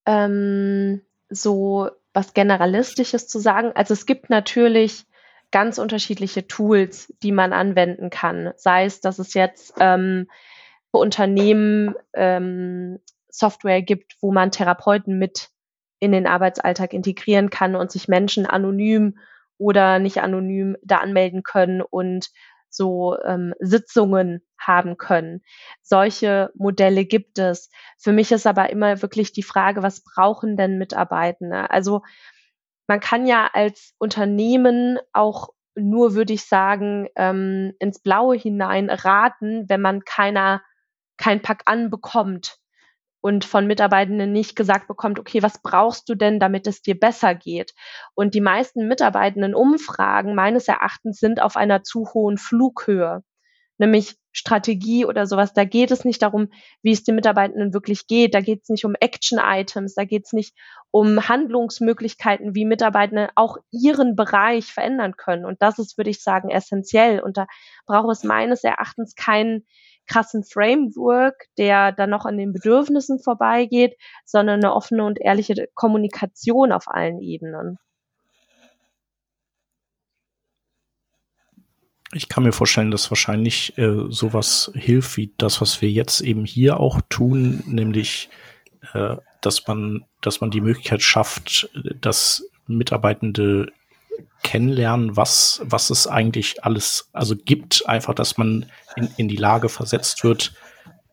[0.06, 3.72] ähm, so was Generalistisches zu sagen.
[3.76, 5.06] Also es gibt natürlich
[5.52, 8.54] ganz unterschiedliche Tools, die man anwenden kann.
[8.56, 10.28] Sei es, dass es jetzt ähm,
[10.92, 13.00] für Unternehmen ähm,
[13.30, 15.50] Software gibt, wo man Therapeuten mit
[16.00, 19.18] in den Arbeitsalltag integrieren kann und sich Menschen anonym
[19.58, 22.30] oder nicht anonym da anmelden können und
[22.74, 25.42] so ähm, Sitzungen haben können.
[25.82, 27.70] Solche Modelle gibt es.
[27.98, 31.70] Für mich ist aber immer wirklich die Frage, was brauchen denn Mitarbeitende?
[31.70, 32.02] Also
[32.88, 39.68] man kann ja als Unternehmen auch nur, würde ich sagen, ähm, ins Blaue hinein raten,
[39.70, 40.62] wenn man keiner
[41.18, 42.63] kein Pack an bekommt
[43.24, 47.34] und von Mitarbeitenden nicht gesagt bekommt, okay, was brauchst du denn, damit es dir besser
[47.34, 47.74] geht?
[48.16, 53.24] Und die meisten Mitarbeitenden Umfragen meines Erachtens sind auf einer zu hohen Flughöhe,
[53.78, 55.54] nämlich Strategie oder sowas.
[55.54, 56.50] Da geht es nicht darum,
[56.82, 58.34] wie es den Mitarbeitenden wirklich geht.
[58.34, 59.94] Da geht es nicht um Action-Items.
[59.96, 60.54] Da geht es nicht
[60.92, 65.46] um Handlungsmöglichkeiten, wie Mitarbeitende auch ihren Bereich verändern können.
[65.46, 67.22] Und das ist, würde ich sagen, essentiell.
[67.22, 67.48] Und da
[67.86, 69.66] braucht es meines Erachtens keinen
[70.08, 73.96] krassen Framework, der dann noch an den Bedürfnissen vorbeigeht,
[74.26, 77.78] sondern eine offene und ehrliche Kommunikation auf allen Ebenen.
[82.16, 86.46] Ich kann mir vorstellen, dass wahrscheinlich äh, sowas hilft wie das, was wir jetzt eben
[86.46, 88.30] hier auch tun, nämlich
[88.94, 93.72] äh, dass man, dass man die Möglichkeit schafft, dass Mitarbeitende
[94.44, 99.70] kennenlernen, was, was es eigentlich alles, also gibt, einfach, dass man in, in die Lage
[99.70, 100.54] versetzt wird,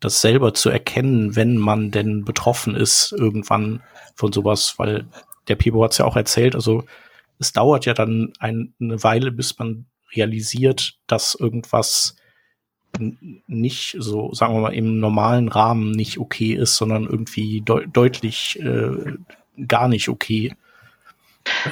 [0.01, 3.83] das selber zu erkennen, wenn man denn betroffen ist, irgendwann
[4.15, 5.07] von sowas, weil
[5.49, 6.85] der Pibo hat es ja auch erzählt, also
[7.39, 12.17] es dauert ja dann ein, eine Weile, bis man realisiert, dass irgendwas
[13.47, 18.59] nicht so, sagen wir mal, im normalen Rahmen nicht okay ist, sondern irgendwie de deutlich
[18.61, 19.15] äh,
[19.67, 20.55] gar nicht okay.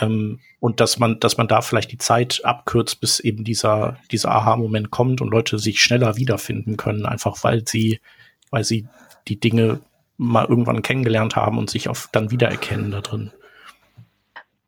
[0.00, 4.30] Ähm, und dass man, dass man da vielleicht die Zeit abkürzt, bis eben dieser, dieser
[4.30, 8.00] Aha-Moment kommt und Leute sich schneller wiederfinden können, einfach weil sie,
[8.50, 8.88] weil sie
[9.28, 9.80] die Dinge
[10.16, 13.32] mal irgendwann kennengelernt haben und sich auf dann wiedererkennen da drin.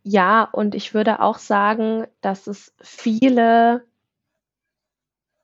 [0.03, 3.85] Ja, und ich würde auch sagen, dass es viele,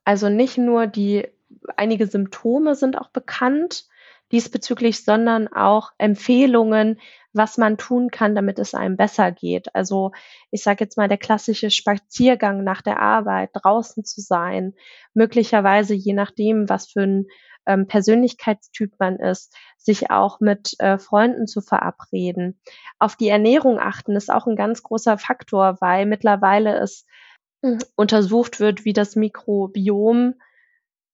[0.03, 1.27] also nicht nur die,
[1.75, 3.85] einige Symptome sind auch bekannt
[4.31, 6.99] diesbezüglich, sondern auch Empfehlungen,
[7.33, 9.73] was man tun kann, damit es einem besser geht.
[9.75, 10.11] Also
[10.51, 14.73] ich sage jetzt mal der klassische Spaziergang nach der Arbeit, draußen zu sein,
[15.13, 17.27] möglicherweise je nachdem, was für ein
[17.67, 22.59] ähm, Persönlichkeitstyp man ist, sich auch mit äh, Freunden zu verabreden.
[22.97, 27.05] Auf die Ernährung achten ist auch ein ganz großer Faktor, weil mittlerweile es
[27.63, 30.35] hm, untersucht wird, wie das Mikrobiom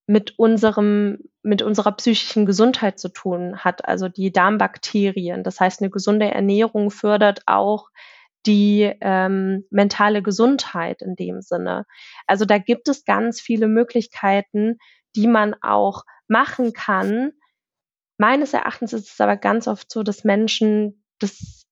[0.06, 5.44] mit unserem, mit unserer psychischen Gesundheit zu tun hat, also die Darmbakterien.
[5.44, 7.90] Das heißt, eine gesunde Ernährung fördert auch
[8.46, 11.86] die ähm, mentale Gesundheit in dem Sinne.
[12.28, 14.78] Also da gibt es ganz viele Möglichkeiten,
[15.16, 17.32] die man auch machen kann.
[18.18, 21.66] Meines Erachtens ist es aber ganz oft so, dass Menschen das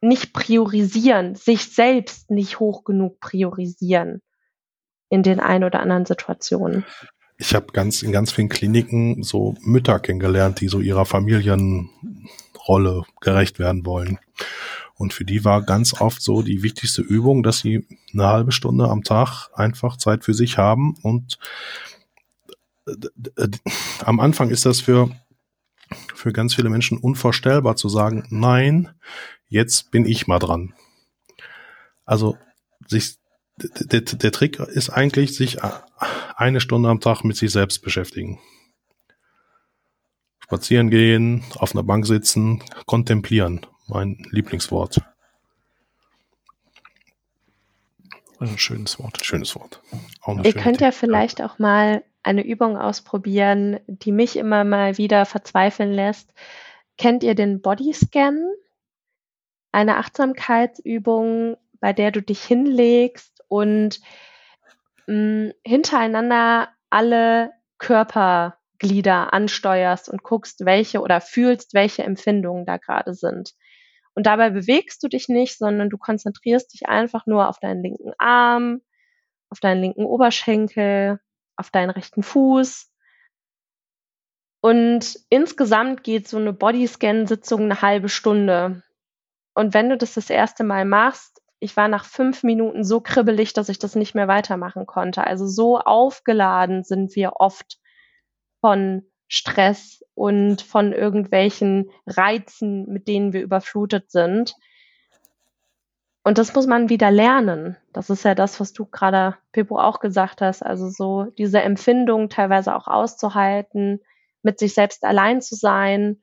[0.00, 4.22] nicht priorisieren, sich selbst nicht hoch genug priorisieren
[5.10, 6.86] in den ein oder anderen Situationen
[7.40, 11.88] ich habe ganz in ganz vielen Kliniken so Mütter kennengelernt, die so ihrer Familienrolle
[13.22, 14.18] gerecht werden wollen.
[14.96, 18.88] Und für die war ganz oft so die wichtigste Übung, dass sie eine halbe Stunde
[18.88, 20.96] am Tag einfach Zeit für sich haben.
[21.00, 21.38] Und
[24.04, 25.08] am Anfang ist das für,
[26.14, 28.90] für ganz viele Menschen unvorstellbar zu sagen, nein,
[29.48, 30.74] jetzt bin ich mal dran.
[32.04, 32.36] Also
[32.86, 33.19] sich
[33.56, 35.58] der, der Trick ist eigentlich, sich
[36.36, 38.40] eine Stunde am Tag mit sich selbst beschäftigen.
[40.38, 43.66] Spazieren gehen, auf einer Bank sitzen, kontemplieren.
[43.86, 45.00] Mein Lieblingswort.
[48.38, 49.24] Ein schönes Wort.
[49.24, 49.82] Schönes Wort.
[50.42, 55.92] Ihr könnt ja vielleicht auch mal eine Übung ausprobieren, die mich immer mal wieder verzweifeln
[55.92, 56.32] lässt.
[56.96, 58.38] Kennt ihr den Bodyscan?
[59.72, 64.00] Eine Achtsamkeitsübung, bei der du dich hinlegst und
[65.06, 73.12] mh, hm, hintereinander alle Körperglieder ansteuerst und guckst, welche oder fühlst, welche Empfindungen da gerade
[73.12, 73.52] sind.
[74.14, 78.12] Und dabei bewegst du dich nicht, sondern du konzentrierst dich einfach nur auf deinen linken
[78.18, 78.80] Arm,
[79.50, 81.20] auf deinen linken Oberschenkel,
[81.56, 82.90] auf deinen rechten Fuß.
[84.62, 88.82] Und insgesamt geht so eine Bodyscan-Sitzung eine halbe Stunde.
[89.54, 93.52] Und wenn du das das erste Mal machst, ich war nach fünf Minuten so kribbelig,
[93.52, 95.24] dass ich das nicht mehr weitermachen konnte.
[95.24, 97.78] Also so aufgeladen sind wir oft
[98.60, 104.56] von Stress und von irgendwelchen Reizen, mit denen wir überflutet sind.
[106.22, 107.76] Und das muss man wieder lernen.
[107.92, 110.62] Das ist ja das, was du gerade, Pippo, auch gesagt hast.
[110.62, 114.00] Also so diese Empfindung teilweise auch auszuhalten,
[114.42, 116.22] mit sich selbst allein zu sein,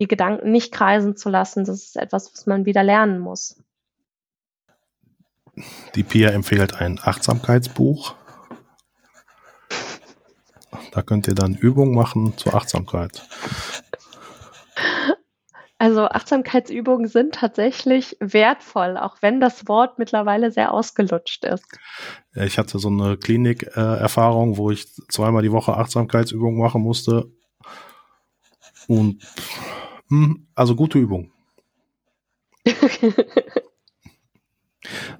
[0.00, 1.64] die Gedanken nicht kreisen zu lassen.
[1.64, 3.62] Das ist etwas, was man wieder lernen muss.
[5.94, 8.14] Die Pia empfiehlt ein Achtsamkeitsbuch.
[10.92, 13.22] Da könnt ihr dann Übungen machen zur Achtsamkeit.
[15.78, 21.64] Also Achtsamkeitsübungen sind tatsächlich wertvoll, auch wenn das Wort mittlerweile sehr ausgelutscht ist.
[22.34, 27.32] Ich hatte so eine Klinik-Erfahrung, wo ich zweimal die Woche Achtsamkeitsübungen machen musste.
[28.88, 29.22] Und
[30.08, 31.32] hm, also gute Übung.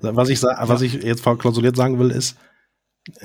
[0.02, 2.36] was ich was ich jetzt verklausuliert sagen will, ist,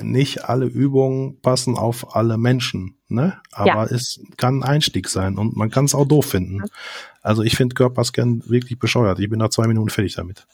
[0.02, 3.42] nicht alle Übungen passen auf alle Menschen, ne?
[3.52, 3.84] Aber ja.
[3.86, 6.64] es kann ein Einstieg sein und man kann es auch doof finden.
[7.22, 9.20] Also ich finde Körperscan wirklich bescheuert.
[9.20, 10.48] Ich bin nach zwei Minuten fertig damit.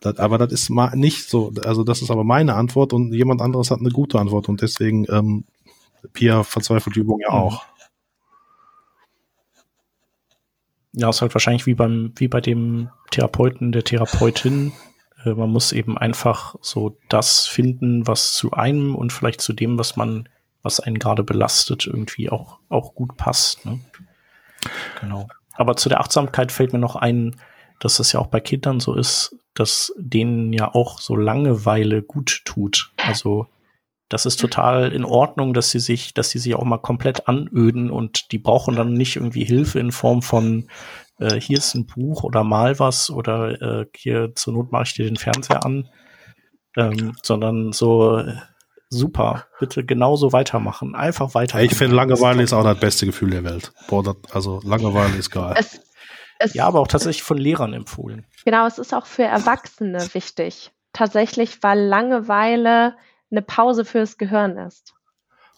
[0.00, 3.40] Das, aber das ist mal nicht so, also das ist aber meine Antwort und jemand
[3.40, 5.44] anderes hat eine gute Antwort und deswegen ähm,
[6.12, 7.36] Pia verzweifelt die Übung ja mhm.
[7.36, 7.64] auch.
[10.92, 14.72] Ja, ist halt wahrscheinlich wie beim, wie bei dem Therapeuten, der Therapeutin,
[15.34, 19.96] man muss eben einfach so das finden, was zu einem und vielleicht zu dem, was
[19.96, 20.28] man,
[20.62, 23.64] was einen gerade belastet, irgendwie auch, auch gut passt.
[23.66, 23.80] Ne?
[25.00, 25.28] Genau.
[25.54, 27.36] Aber zu der Achtsamkeit fällt mir noch ein,
[27.80, 32.42] dass es ja auch bei Kindern so ist, dass denen ja auch so Langeweile gut
[32.44, 32.92] tut.
[32.96, 33.46] Also
[34.08, 37.90] das ist total in Ordnung, dass sie sich, dass sie sich auch mal komplett anöden
[37.90, 40.68] und die brauchen dann nicht irgendwie Hilfe in Form von
[41.18, 44.94] äh, hier ist ein Buch oder mal was oder äh, hier zur Not mache ich
[44.94, 45.88] dir den Fernseher an,
[46.76, 48.36] ähm, sondern so äh,
[48.88, 51.60] super, bitte genauso weitermachen, einfach weiter.
[51.60, 53.72] Ich finde Langeweile ist auch das beste Gefühl der Welt.
[53.88, 55.54] Boah, das, also Langeweile ist geil.
[55.56, 55.80] Es,
[56.38, 58.26] es, ja, aber auch tatsächlich von Lehrern empfohlen.
[58.44, 60.70] Genau, es ist auch für Erwachsene wichtig.
[60.92, 62.96] Tatsächlich, weil Langeweile
[63.30, 64.94] eine Pause fürs Gehirn ist.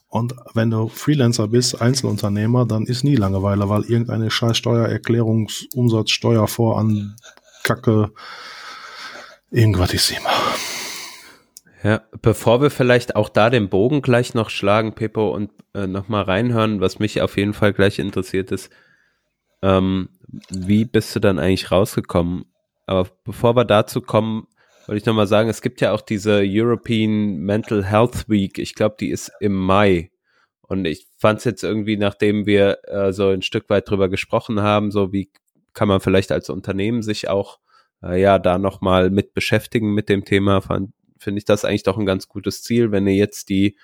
[0.08, 6.48] Und wenn du Freelancer bist, Einzelunternehmer, dann ist nie Langeweile, weil irgendeine scheiß Steuererklärungs Umsatzsteuer
[6.48, 7.16] vor an
[7.62, 8.10] Kacke
[9.50, 10.30] irgendwas ist immer.
[11.82, 16.24] Ja, bevor wir vielleicht auch da den Bogen gleich noch schlagen, Pippo, und äh, nochmal
[16.24, 18.70] reinhören, was mich auf jeden Fall gleich interessiert ist,
[19.62, 20.08] ähm,
[20.50, 22.46] wie bist du dann eigentlich rausgekommen?
[22.86, 24.46] Aber bevor wir dazu kommen,
[24.88, 28.58] wollte ich nochmal sagen, es gibt ja auch diese European Mental Health Week.
[28.58, 30.10] Ich glaube, die ist im Mai.
[30.62, 34.62] Und ich fand es jetzt irgendwie, nachdem wir äh, so ein Stück weit drüber gesprochen
[34.62, 35.30] haben, so wie
[35.74, 37.58] kann man vielleicht als Unternehmen sich auch
[38.02, 42.06] äh, ja da nochmal mit beschäftigen mit dem Thema, finde ich das eigentlich doch ein
[42.06, 42.90] ganz gutes Ziel.
[42.90, 43.76] Wenn ihr jetzt die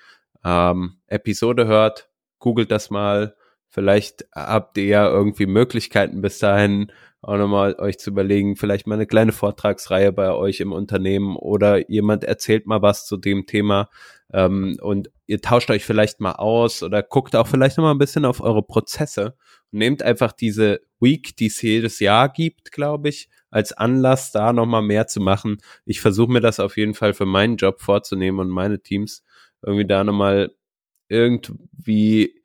[0.43, 3.35] ähm, Episode hört, googelt das mal.
[3.69, 6.91] Vielleicht habt ihr ja irgendwie Möglichkeiten bis dahin
[7.25, 11.89] auch nochmal euch zu überlegen, vielleicht mal eine kleine Vortragsreihe bei euch im Unternehmen oder
[11.89, 13.89] jemand erzählt mal was zu dem Thema
[14.31, 18.25] ähm, und ihr tauscht euch vielleicht mal aus oder guckt auch vielleicht nochmal ein bisschen
[18.25, 19.35] auf eure Prozesse
[19.71, 24.53] und nehmt einfach diese Week, die es jedes Jahr gibt, glaube ich, als Anlass, da
[24.53, 25.57] nochmal mehr zu machen.
[25.85, 29.23] Ich versuche mir das auf jeden Fall für meinen Job vorzunehmen und meine Teams
[29.63, 30.51] irgendwie da nochmal
[31.09, 32.35] irgendwie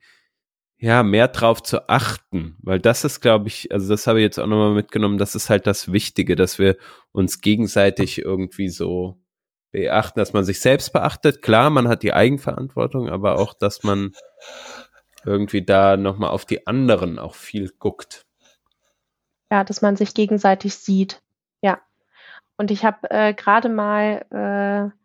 [0.81, 4.39] ja, mehr drauf zu achten, weil das ist, glaube ich, also das habe ich jetzt
[4.39, 6.75] auch nochmal mitgenommen, das ist halt das Wichtige, dass wir
[7.11, 9.21] uns gegenseitig irgendwie so
[9.69, 11.43] beachten, dass man sich selbst beachtet.
[11.43, 14.13] Klar, man hat die Eigenverantwortung, aber auch, dass man
[15.23, 18.25] irgendwie da nochmal auf die anderen auch viel guckt.
[19.51, 21.21] Ja, dass man sich gegenseitig sieht.
[21.61, 21.79] Ja.
[22.57, 25.00] Und ich habe äh, gerade mal äh,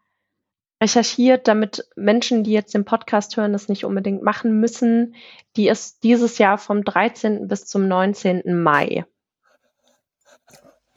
[0.80, 5.14] recherchiert, damit Menschen, die jetzt den Podcast hören, das nicht unbedingt machen müssen.
[5.56, 7.48] Die ist dieses Jahr vom 13.
[7.48, 8.42] bis zum 19.
[8.62, 9.04] Mai.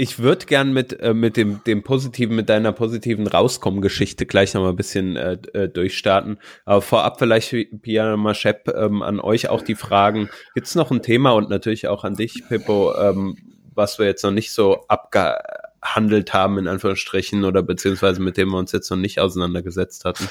[0.02, 4.70] Ich würde gern mit, äh, mit dem, dem positiven, mit deiner positiven Rauskommen-Geschichte gleich nochmal
[4.70, 6.40] ein bisschen äh, äh, durchstarten.
[6.64, 10.30] Aber vorab vielleicht, Piana Maschep, ähm, an euch auch die Fragen.
[10.54, 13.36] Gibt es noch ein Thema und natürlich auch an dich, Pippo, ähm,
[13.76, 15.36] was wir jetzt noch nicht so abge
[15.82, 20.28] handelt haben, in Anführungsstrichen, oder beziehungsweise mit dem wir uns jetzt noch nicht auseinandergesetzt hatten?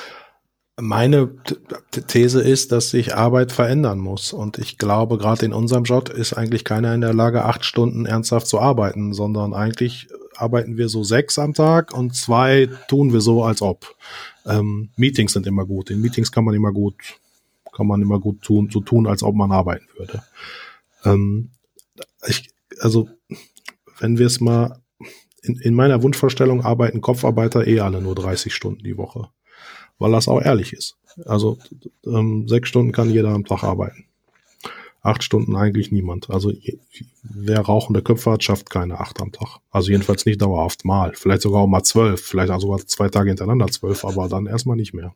[0.80, 1.30] Meine
[2.07, 4.32] These ist, dass sich Arbeit verändern muss.
[4.32, 8.07] Und ich glaube, gerade in unserem Job ist eigentlich keiner in der Lage, acht Stunden
[8.07, 13.20] ernsthaft zu arbeiten, sondern eigentlich arbeiten wir so sechs am Tag und zwei tun wir
[13.20, 13.96] so, als ob.
[14.46, 15.90] Ähm, Meetings sind immer gut.
[15.90, 16.94] In Meetings kann man immer gut,
[17.72, 20.22] kann man immer gut tun, so tun, als ob man arbeiten würde.
[21.05, 21.51] Ähm,
[22.26, 23.09] ich, also,
[23.99, 24.80] wenn wir es mal
[25.49, 29.28] in, in meiner Wunschvorstellung arbeiten Kopfarbeiter eh alle nur 30 Stunden die Woche.
[29.99, 30.96] Weil das auch ehrlich ist.
[31.26, 31.59] Also
[32.07, 34.05] ähm, sechs Stunden kann jeder am Tag arbeiten.
[35.01, 36.30] Acht Stunden eigentlich niemand.
[36.30, 36.53] Also
[37.22, 39.59] wer rauchende Köpfe hat, schafft keine acht am Tag.
[39.70, 41.12] Also jedenfalls nicht dauerhaft mal.
[41.14, 42.20] Vielleicht sogar auch mal zwölf.
[42.20, 45.14] Vielleicht auch sogar zwei Tage hintereinander zwölf, aber dann erstmal nicht mehr.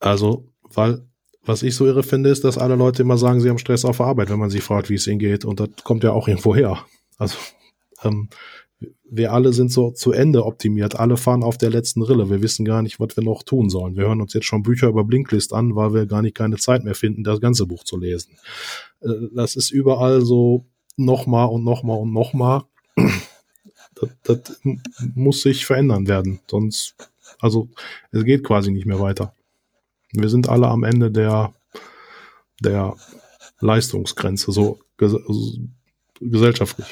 [0.00, 1.02] Also, weil
[1.44, 3.96] was ich so irre finde, ist, dass alle Leute immer sagen, sie haben Stress auf
[3.96, 5.44] der Arbeit, wenn man sie fragt, wie es ihnen geht.
[5.44, 6.84] Und das kommt ja auch irgendwo her.
[7.16, 7.38] Also
[8.02, 8.28] ähm,
[9.10, 12.30] wir alle sind so zu Ende optimiert, alle fahren auf der letzten Rille.
[12.30, 13.96] Wir wissen gar nicht, was wir noch tun sollen.
[13.96, 16.84] Wir hören uns jetzt schon Bücher über Blinklist an, weil wir gar nicht keine Zeit
[16.84, 18.36] mehr finden, das ganze Buch zu lesen.
[19.00, 22.62] Äh, das ist überall so nochmal und nochmal und nochmal.
[23.94, 24.60] Das, das
[25.14, 26.38] muss sich verändern werden.
[26.48, 26.94] Sonst,
[27.40, 27.68] also
[28.12, 29.34] es geht quasi nicht mehr weiter.
[30.12, 31.52] Wir sind alle am Ende der,
[32.60, 32.96] der
[33.60, 35.16] Leistungsgrenze, so ges
[36.20, 36.86] gesellschaftlich.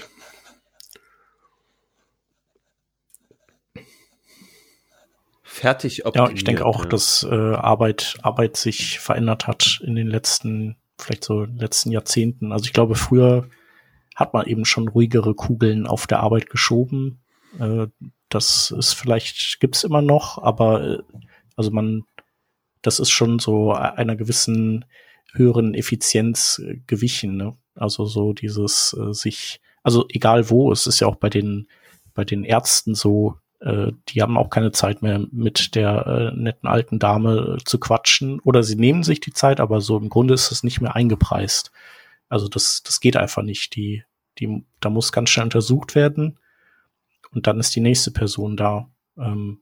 [5.57, 6.31] Fertig optimiert.
[6.31, 6.89] Ja, ich denke auch, ja.
[6.89, 12.53] dass äh, Arbeit, Arbeit sich verändert hat in den letzten, vielleicht so letzten Jahrzehnten.
[12.53, 13.49] Also ich glaube, früher
[14.15, 17.21] hat man eben schon ruhigere Kugeln auf der Arbeit geschoben.
[17.59, 17.87] Äh,
[18.29, 20.99] das ist vielleicht, gibt's immer noch, aber äh,
[21.57, 22.05] also man,
[22.83, 24.85] das ist schon so einer gewissen
[25.33, 27.37] höheren Effizienz äh, gewichen.
[27.37, 27.57] Ne?
[27.75, 31.69] Also so dieses äh, sich, also egal wo, es ist ja auch bei den
[32.17, 36.69] bei den Ärzten so, äh, die haben auch keine Zeit mehr mit der äh, netten
[36.69, 38.41] alten Dame äh, zu quatschen.
[38.41, 41.73] Oder sie nehmen sich die Zeit, aber so im Grunde ist es nicht mehr eingepreist.
[42.29, 43.75] Also das, das geht einfach nicht.
[43.77, 44.05] Die,
[44.39, 46.39] die, da muss ganz schnell untersucht werden
[47.31, 48.91] und dann ist die nächste Person da.
[49.19, 49.61] Ähm,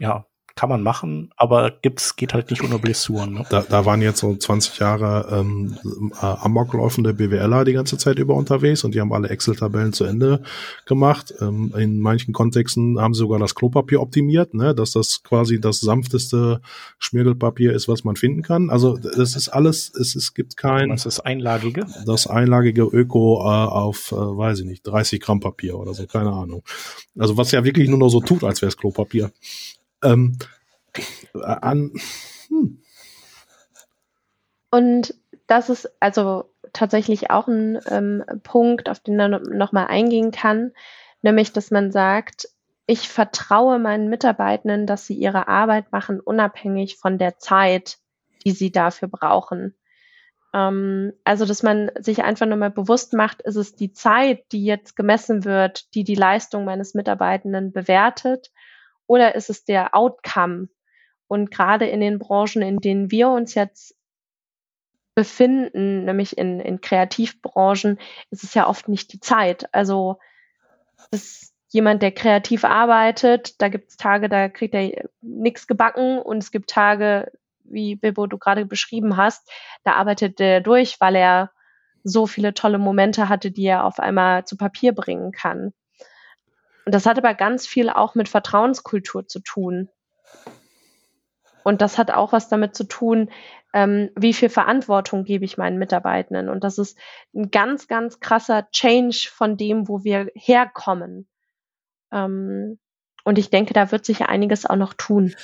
[0.00, 0.26] ja,
[0.58, 3.32] kann man machen, aber gibt's, geht halt nicht ohne Blessuren.
[3.32, 3.46] Ne?
[3.48, 5.78] Da, da waren jetzt so 20 Jahre ähm,
[6.20, 10.42] äh, amokläufende BWLer die ganze Zeit über unterwegs und die haben alle Excel-Tabellen zu Ende
[10.84, 11.32] gemacht.
[11.40, 14.74] Ähm, in manchen Kontexten haben sie sogar das Klopapier optimiert, ne?
[14.74, 16.60] dass das quasi das sanfteste
[16.98, 18.68] Schmirgelpapier ist, was man finden kann.
[18.68, 20.90] Also das ist alles, es, es gibt kein...
[20.90, 21.86] Was ist einlagige?
[22.04, 26.32] Das einlagige Öko äh, auf, äh, weiß ich nicht, 30 Gramm Papier oder so, keine
[26.32, 26.64] Ahnung.
[27.16, 29.30] Also was ja wirklich nur noch so tut, als wäre es Klopapier.
[30.02, 30.38] Ähm,
[31.42, 31.92] an,
[32.48, 32.82] hm.
[34.70, 35.14] Und
[35.46, 40.72] das ist also tatsächlich auch ein ähm, Punkt, auf den man nochmal eingehen kann,
[41.22, 42.48] nämlich dass man sagt,
[42.86, 47.98] ich vertraue meinen Mitarbeitenden, dass sie ihre Arbeit machen, unabhängig von der Zeit,
[48.44, 49.74] die sie dafür brauchen.
[50.54, 54.96] Ähm, also, dass man sich einfach nochmal bewusst macht, ist es die Zeit, die jetzt
[54.96, 58.50] gemessen wird, die die Leistung meines Mitarbeitenden bewertet
[59.08, 60.68] oder ist es der Outcome?
[61.26, 63.96] Und gerade in den Branchen, in denen wir uns jetzt
[65.16, 67.98] befinden, nämlich in, in Kreativbranchen,
[68.30, 69.72] ist es ja oft nicht die Zeit.
[69.74, 70.18] Also
[71.10, 76.38] ist jemand, der kreativ arbeitet, da gibt es Tage, da kriegt er nichts gebacken und
[76.38, 77.30] es gibt Tage,
[77.64, 79.50] wie Bibo du gerade beschrieben hast,
[79.84, 81.50] da arbeitet er durch, weil er
[82.04, 85.72] so viele tolle Momente hatte, die er auf einmal zu Papier bringen kann.
[86.88, 89.90] Und das hat aber ganz viel auch mit Vertrauenskultur zu tun.
[91.62, 93.28] Und das hat auch was damit zu tun,
[93.74, 96.48] ähm, wie viel Verantwortung gebe ich meinen Mitarbeitenden.
[96.48, 96.96] Und das ist
[97.34, 101.28] ein ganz, ganz krasser Change von dem, wo wir herkommen.
[102.10, 102.78] Ähm,
[103.22, 105.34] und ich denke, da wird sich einiges auch noch tun.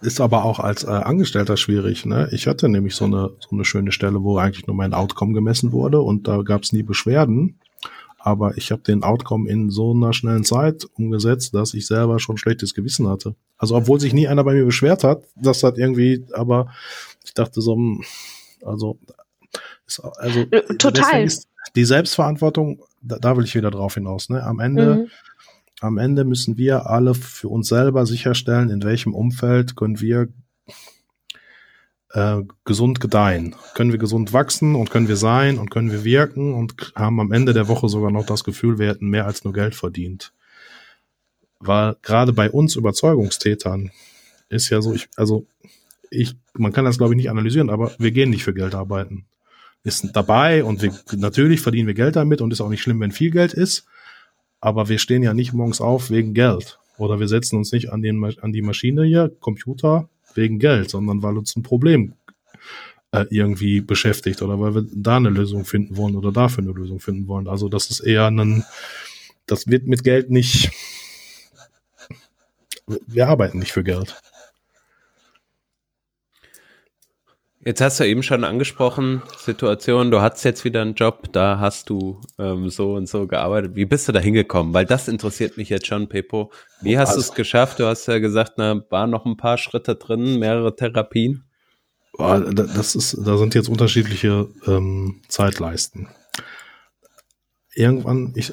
[0.00, 2.06] Ist aber auch als äh, Angestellter schwierig.
[2.06, 2.30] Ne?
[2.32, 5.70] Ich hatte nämlich so eine, so eine schöne Stelle, wo eigentlich nur mein Outcome gemessen
[5.70, 7.60] wurde und da gab es nie Beschwerden
[8.24, 12.38] aber ich habe den Outcome in so einer schnellen Zeit umgesetzt, dass ich selber schon
[12.38, 13.34] schlechtes Gewissen hatte.
[13.58, 16.72] Also obwohl sich nie einer bei mir beschwert hat, das hat irgendwie, aber
[17.22, 18.02] ich dachte so, hm,
[18.64, 18.98] also,
[20.16, 21.28] also äh, total.
[21.76, 24.30] die Selbstverantwortung, da, da, will ich wieder drauf hinaus.
[24.30, 24.42] Ne?
[24.42, 25.06] Am Ende, mhm.
[25.80, 30.28] am Ende müssen wir alle für uns selber sicherstellen, in welchem Umfeld können wir
[32.14, 33.54] äh, gesund gedeihen?
[33.74, 37.32] Können wir gesund wachsen und können wir sein und können wir wirken und haben am
[37.32, 40.32] Ende der Woche sogar noch das Gefühl, wir hätten mehr als nur Geld verdient?
[41.58, 43.90] Weil gerade bei uns Überzeugungstätern
[44.48, 45.46] ist ja so, ich, also
[46.10, 49.26] ich, man kann das glaube ich nicht analysieren, aber wir gehen nicht für Geld arbeiten.
[49.82, 53.12] Ist dabei und wir, natürlich verdienen wir Geld damit und ist auch nicht schlimm, wenn
[53.12, 53.86] viel Geld ist,
[54.60, 56.78] aber wir stehen ja nicht morgens auf wegen Geld.
[56.96, 61.22] Oder wir setzen uns nicht an, den, an die Maschine hier, Computer, wegen Geld, sondern
[61.22, 62.14] weil uns ein Problem
[63.12, 67.00] äh, irgendwie beschäftigt oder weil wir da eine Lösung finden wollen oder dafür eine Lösung
[67.00, 67.48] finden wollen.
[67.48, 68.64] Also das ist eher ein,
[69.46, 70.70] das wird mit Geld nicht,
[73.06, 74.20] wir arbeiten nicht für Geld.
[77.66, 81.88] Jetzt hast du eben schon angesprochen, Situation, du hast jetzt wieder einen Job, da hast
[81.88, 83.74] du ähm, so und so gearbeitet.
[83.74, 84.74] Wie bist du da hingekommen?
[84.74, 86.52] Weil das interessiert mich jetzt schon, Pepo.
[86.82, 87.78] Wie hast also, du es geschafft?
[87.80, 91.44] Du hast ja gesagt, da waren noch ein paar Schritte drin, mehrere Therapien.
[92.18, 96.08] Das ist, da sind jetzt unterschiedliche ähm, Zeitleisten.
[97.74, 98.52] Irgendwann, ich,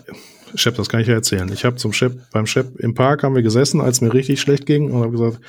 [0.56, 1.52] Chef, das kann ich ja erzählen.
[1.52, 4.66] Ich habe zum Chef, beim Chef im Park haben wir gesessen, als mir richtig schlecht
[4.66, 5.42] ging und habe gesagt,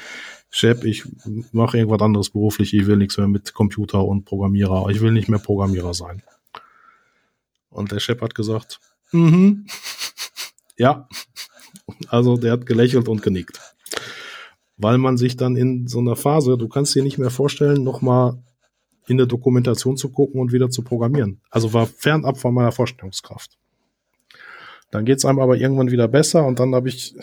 [0.55, 1.05] Chef, ich
[1.51, 5.29] mache irgendwas anderes beruflich, ich will nichts mehr mit Computer und Programmierer, ich will nicht
[5.29, 6.23] mehr Programmierer sein.
[7.71, 8.79] Und der Chef hat gesagt,
[9.13, 9.67] mhm,
[10.77, 11.09] ja,
[12.09, 13.61] Also der hat gelächelt und genickt.
[14.77, 18.43] Weil man sich dann in so einer Phase, du kannst dir nicht mehr vorstellen, nochmal
[19.07, 21.41] in der Dokumentation zu gucken und wieder zu programmieren.
[21.51, 23.59] Also war fernab von meiner Vorstellungskraft.
[24.91, 27.15] Dann geht's einem aber irgendwann wieder besser und dann habe ich,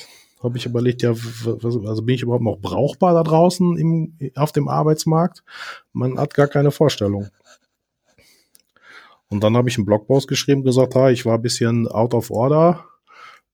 [0.42, 4.68] hab ich überlegt, ja, also bin ich überhaupt noch brauchbar da draußen im, auf dem
[4.68, 5.44] Arbeitsmarkt?
[5.92, 7.28] Man hat gar keine Vorstellung.
[9.30, 12.32] Und dann habe ich einen Blogpost geschrieben, gesagt, ha, ich war ein bisschen out of
[12.32, 12.86] order.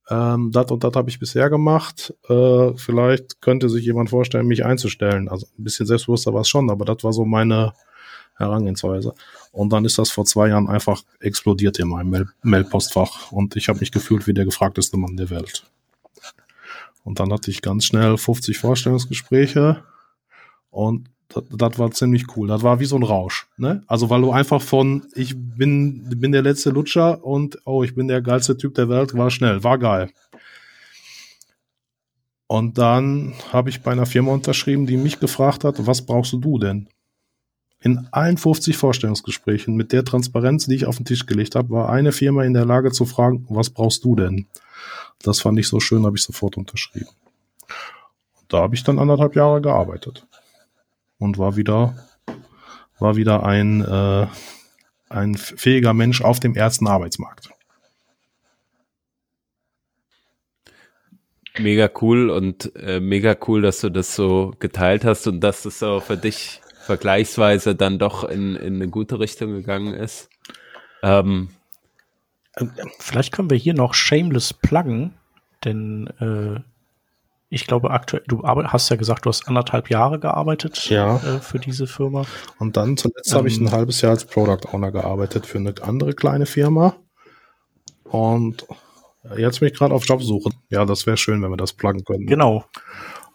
[0.08, 2.14] Ähm, das und das habe ich bisher gemacht.
[2.28, 5.28] Äh, vielleicht könnte sich jemand vorstellen, mich einzustellen.
[5.28, 7.72] Also ein bisschen selbstbewusster war es schon, aber das war so meine
[8.36, 9.14] Herangehensweise.
[9.52, 13.68] Und dann ist das vor zwei Jahren einfach explodiert in meinem Mail Mailpostfach und ich
[13.68, 15.64] habe mich gefühlt wie der gefragteste Mann der Welt.
[17.06, 19.84] Und dann hatte ich ganz schnell 50 Vorstellungsgespräche
[20.70, 22.48] und das, war ziemlich cool.
[22.48, 23.46] Das war wie so ein Rausch.
[23.56, 23.84] Ne?
[23.86, 28.08] Also weil du einfach von ich bin bin der letzte Lutscher und oh ich bin
[28.08, 30.10] der geilste Typ der Welt war schnell, war geil.
[32.48, 36.58] Und dann habe ich bei einer Firma unterschrieben, die mich gefragt hat, was brauchst du
[36.58, 36.88] denn?
[37.78, 41.88] In allen 50 Vorstellungsgesprächen mit der Transparenz, die ich auf den Tisch gelegt habe, war
[41.88, 44.48] eine Firma in der Lage zu fragen, was brauchst du denn?
[45.22, 47.08] Das fand ich so schön, habe ich sofort unterschrieben.
[48.48, 50.26] Da habe ich dann anderthalb Jahre gearbeitet
[51.18, 51.96] und war wieder,
[52.98, 54.26] war wieder ein, äh,
[55.08, 57.50] ein fähiger Mensch auf dem ersten Arbeitsmarkt.
[61.58, 65.82] Mega cool und äh, mega cool, dass du das so geteilt hast und dass es
[65.82, 70.28] auch für dich vergleichsweise dann doch in, in eine gute Richtung gegangen ist.
[71.02, 71.48] Ähm,
[72.98, 75.14] Vielleicht können wir hier noch Shameless pluggen,
[75.64, 76.60] denn äh,
[77.48, 81.16] ich glaube aktuell, du hast ja gesagt, du hast anderthalb Jahre gearbeitet ja.
[81.16, 82.24] äh, für diese Firma.
[82.58, 85.74] Und dann zuletzt ähm, habe ich ein halbes Jahr als Product Owner gearbeitet für eine
[85.82, 86.96] andere kleine Firma.
[88.04, 88.66] Und
[89.36, 90.50] jetzt bin ich gerade auf Jobsuche.
[90.70, 92.26] Ja, das wäre schön, wenn wir das pluggen könnten.
[92.26, 92.64] Genau.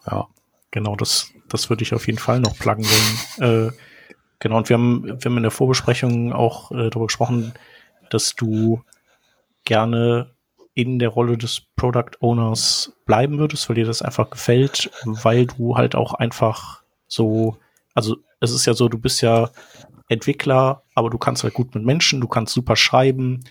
[0.09, 0.27] Ja.
[0.71, 3.67] Genau, das, das würde ich auf jeden Fall noch pluggen wollen.
[3.67, 3.71] äh,
[4.39, 7.53] genau, und wir haben, wir haben in der Vorbesprechung auch äh, darüber gesprochen,
[8.09, 8.81] dass du
[9.63, 10.35] gerne
[10.73, 15.75] in der Rolle des Product Owners bleiben würdest, weil dir das einfach gefällt, weil du
[15.75, 17.57] halt auch einfach so,
[17.93, 19.49] also es ist ja so, du bist ja
[20.07, 23.43] Entwickler, aber du kannst halt gut mit Menschen, du kannst super schreiben,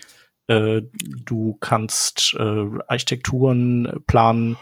[0.47, 0.81] äh,
[1.25, 4.57] du kannst äh, Architekturen planen.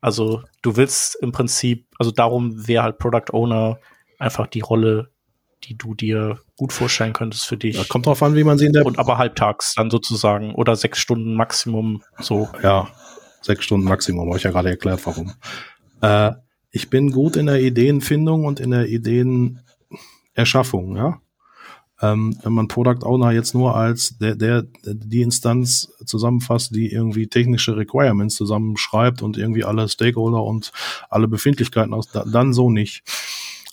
[0.00, 3.78] Also du willst im Prinzip, also darum wäre halt Product Owner
[4.18, 5.10] einfach die Rolle,
[5.64, 7.76] die du dir gut vorstellen könntest für dich.
[7.76, 8.86] Ja, kommt drauf an, wie man sie in der.
[8.86, 12.48] Und aber halbtags dann sozusagen oder sechs Stunden Maximum so.
[12.62, 12.88] Ja,
[13.40, 15.32] sechs Stunden Maximum, habe ich ja gerade erklärt, warum.
[16.00, 16.32] Äh,
[16.70, 21.20] ich bin gut in der Ideenfindung und in der Ideenerschaffung, ja.
[22.02, 27.26] Ähm, wenn man Product Owner jetzt nur als der, der, die Instanz zusammenfasst, die irgendwie
[27.26, 30.72] technische Requirements zusammenschreibt und irgendwie alle Stakeholder und
[31.10, 33.02] alle Befindlichkeiten aus, dann so nicht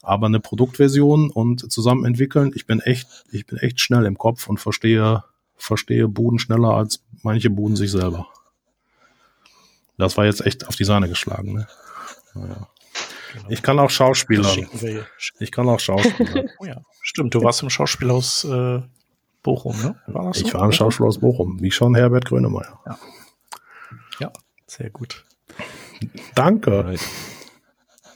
[0.07, 4.47] aber eine Produktversion und zusammen entwickeln, ich bin echt, ich bin echt schnell im Kopf
[4.47, 5.23] und verstehe,
[5.57, 8.27] verstehe Buden schneller als manche Buden sich selber.
[9.97, 11.67] Das war jetzt echt auf die Sahne geschlagen, ne?
[12.33, 12.67] Naja.
[13.33, 13.49] Genau.
[13.49, 14.49] Ich kann auch Schauspieler.
[15.39, 16.45] Ich kann auch Schauspieler.
[16.59, 16.81] oh ja.
[17.01, 18.81] Stimmt, du warst im Schauspielhaus äh,
[19.43, 19.95] Bochum, ne?
[20.07, 20.53] War ich so?
[20.53, 22.79] war im Schauspielhaus Bochum, wie schon Herbert Grönemeyer.
[22.85, 22.99] Ja,
[24.19, 24.33] ja
[24.67, 25.25] sehr gut.
[26.35, 26.95] Danke.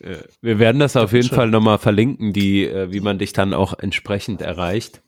[0.02, 3.54] Äh, wir werden das auf jeden Fall nochmal verlinken, die, äh, wie man dich dann
[3.54, 5.02] auch entsprechend erreicht.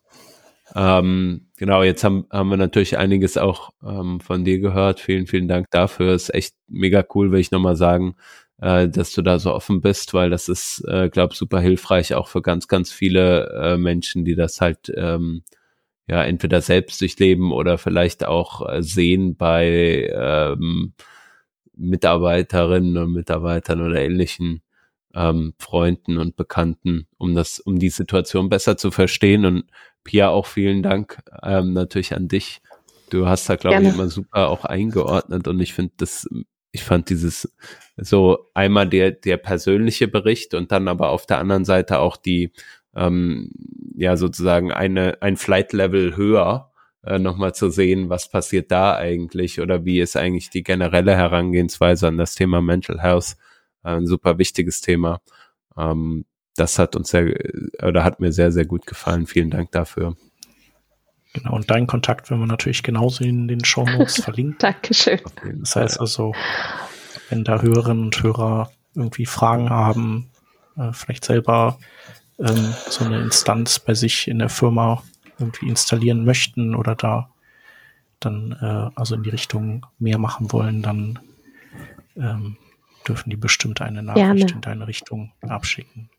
[0.75, 4.99] Ähm, genau, jetzt haben, haben wir natürlich einiges auch ähm, von dir gehört.
[4.99, 6.13] Vielen, vielen Dank dafür.
[6.13, 8.15] Ist echt mega cool, will ich nochmal sagen,
[8.61, 12.27] äh, dass du da so offen bist, weil das ist, äh, glaube super hilfreich auch
[12.27, 15.43] für ganz, ganz viele äh, Menschen, die das halt ähm,
[16.07, 20.93] ja entweder selbst durchleben oder vielleicht auch äh, sehen bei ähm,
[21.75, 24.61] Mitarbeiterinnen und Mitarbeitern oder ähnlichen
[25.13, 29.45] ähm, Freunden und Bekannten, um das, um die Situation besser zu verstehen.
[29.45, 29.65] Und
[30.03, 32.61] Pia, auch vielen Dank ähm, natürlich an dich.
[33.09, 36.27] Du hast da, glaube ich, immer super auch eingeordnet und ich finde das,
[36.71, 37.53] ich fand dieses
[37.95, 42.51] so einmal der, der persönliche Bericht und dann aber auf der anderen Seite auch die,
[42.95, 43.51] ähm,
[43.95, 46.71] ja, sozusagen eine, ein Flight-Level höher,
[47.03, 52.07] äh, nochmal zu sehen, was passiert da eigentlich oder wie ist eigentlich die generelle Herangehensweise
[52.07, 53.35] an das Thema Mental Health
[53.83, 55.21] ein super wichtiges Thema.
[55.77, 57.33] Ähm, das hat uns sehr,
[57.81, 59.25] oder hat mir sehr, sehr gut gefallen.
[59.27, 60.15] Vielen Dank dafür.
[61.33, 64.57] Genau, und deinen Kontakt werden wir natürlich genauso in den Show Notes verlinken.
[64.59, 65.19] Dankeschön.
[65.61, 66.33] Das heißt also,
[67.29, 70.29] wenn da Hörerinnen und Hörer irgendwie Fragen haben,
[70.77, 71.79] äh, vielleicht selber
[72.37, 75.03] ähm, so eine Instanz bei sich in der Firma
[75.39, 77.29] irgendwie installieren möchten oder da
[78.19, 81.19] dann äh, also in die Richtung mehr machen wollen, dann
[82.15, 82.57] ähm,
[83.07, 84.51] dürfen die bestimmt eine Nachricht Gerne.
[84.51, 86.09] in deine Richtung abschicken.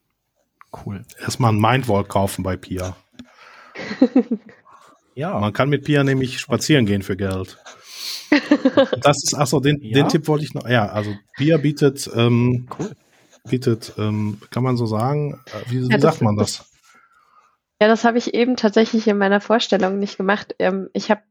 [0.85, 1.05] Cool.
[1.21, 2.97] Erstmal ein Mindwall kaufen bei Pia.
[5.15, 5.39] ja.
[5.39, 7.59] Man kann mit Pia nämlich spazieren gehen für Geld.
[9.01, 9.95] Das ist, achso, den, ja?
[9.95, 10.69] den Tipp wollte ich noch.
[10.69, 12.91] Ja, also Pia bietet, ähm, cool.
[13.49, 16.69] bietet, ähm, kann man so sagen, äh, wie, ja, sagt man das?
[17.81, 20.55] Ja, das habe ich eben tatsächlich in meiner Vorstellung nicht gemacht.
[20.59, 21.23] Ähm, ich habe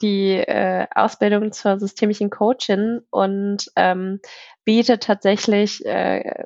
[0.00, 4.20] die äh, Ausbildung zur systemischen Coachin und ähm,
[4.64, 6.44] biete tatsächlich äh,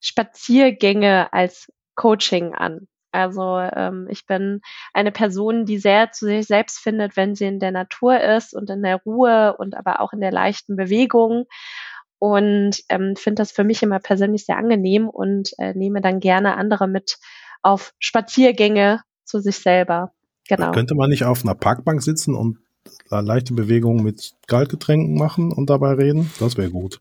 [0.00, 2.88] Spaziergänge als Coaching an.
[3.12, 4.62] Also ähm, ich bin
[4.94, 8.70] eine Person, die sehr zu sich selbst findet, wenn sie in der Natur ist und
[8.70, 11.44] in der Ruhe und aber auch in der leichten Bewegung.
[12.18, 16.56] Und ähm, finde das für mich immer persönlich sehr angenehm und äh, nehme dann gerne
[16.56, 17.18] andere mit
[17.62, 20.12] auf Spaziergänge zu sich selber.
[20.48, 20.72] Genau.
[20.72, 22.58] Könnte man nicht auf einer Parkbank sitzen und
[23.08, 26.30] leichte Bewegungen mit Kaltgetränken machen und dabei reden?
[26.40, 27.00] Das wäre gut.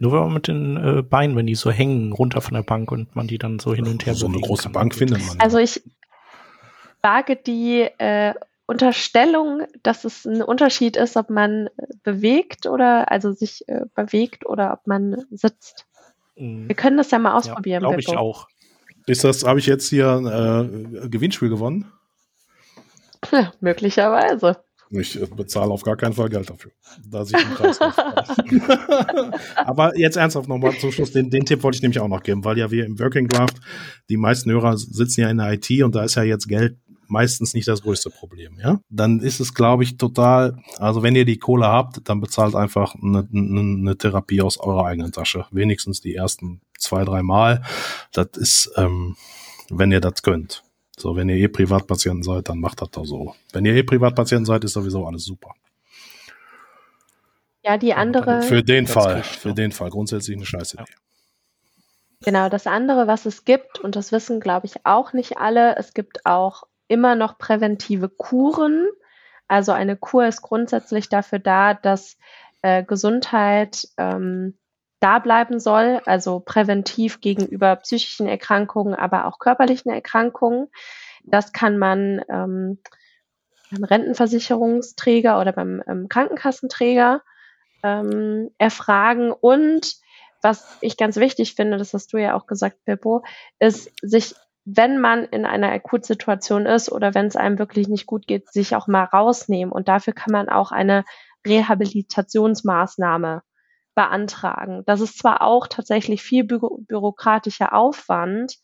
[0.00, 2.92] Nur wenn man mit den äh, Beinen, wenn die so hängen, runter von der Bank
[2.92, 4.72] und man die dann so hin und her So eine große kann.
[4.72, 5.40] Bank findet man.
[5.40, 5.82] Also ich
[7.02, 8.34] wage die äh,
[8.66, 11.68] Unterstellung, dass es ein Unterschied ist, ob man
[12.04, 15.86] bewegt oder also sich äh, bewegt oder ob man sitzt.
[16.36, 16.68] Mhm.
[16.68, 17.82] Wir können das ja mal ausprobieren.
[17.82, 18.46] Ja, Glaube ich auch.
[19.06, 21.90] Ist das, habe ich jetzt hier ein äh, Gewinnspiel gewonnen?
[23.32, 24.56] Ja, möglicherweise.
[24.90, 26.72] Ich bezahle auf gar keinen Fall Geld dafür.
[27.06, 27.78] Da sich im Kreis
[29.56, 32.44] Aber jetzt ernsthaft nochmal zum Schluss, den, den Tipp wollte ich nämlich auch noch geben,
[32.44, 33.58] weil ja wir im Working Draft,
[34.08, 37.54] die meisten Hörer sitzen ja in der IT und da ist ja jetzt Geld meistens
[37.54, 38.80] nicht das größte Problem, ja.
[38.88, 42.94] Dann ist es, glaube ich, total, also wenn ihr die Kohle habt, dann bezahlt einfach
[42.94, 45.46] eine, eine, eine Therapie aus eurer eigenen Tasche.
[45.50, 47.62] Wenigstens die ersten zwei, drei Mal.
[48.12, 49.16] Das ist, ähm,
[49.70, 50.62] wenn ihr das könnt.
[50.98, 53.34] So, wenn ihr eh Privatpatienten seid, dann macht das doch so.
[53.52, 55.54] Wenn ihr eh Privatpatienten seid, ist sowieso alles super.
[57.62, 58.42] Ja, die andere.
[58.42, 60.92] Für den Fall, für den Fall grundsätzlich eine scheiße Idee.
[62.24, 65.94] Genau, das andere, was es gibt, und das wissen, glaube ich, auch nicht alle, es
[65.94, 68.88] gibt auch immer noch präventive Kuren.
[69.46, 72.16] Also eine Kur ist grundsätzlich dafür da, dass
[72.62, 74.58] äh, Gesundheit ähm,
[75.00, 80.68] da bleiben soll, also präventiv gegenüber psychischen Erkrankungen, aber auch körperlichen Erkrankungen.
[81.24, 82.78] Das kann man ähm,
[83.70, 87.22] beim Rentenversicherungsträger oder beim ähm, Krankenkassenträger
[87.82, 89.32] ähm, erfragen.
[89.32, 89.96] Und
[90.42, 93.24] was ich ganz wichtig finde, das hast du ja auch gesagt, Pippo,
[93.58, 94.34] ist sich,
[94.64, 98.74] wenn man in einer Akutsituation ist oder wenn es einem wirklich nicht gut geht, sich
[98.74, 99.72] auch mal rausnehmen.
[99.72, 101.04] Und dafür kann man auch eine
[101.46, 103.42] Rehabilitationsmaßnahme
[103.98, 104.84] beantragen.
[104.86, 108.54] Das ist zwar auch tatsächlich viel bü bürokratischer Aufwand,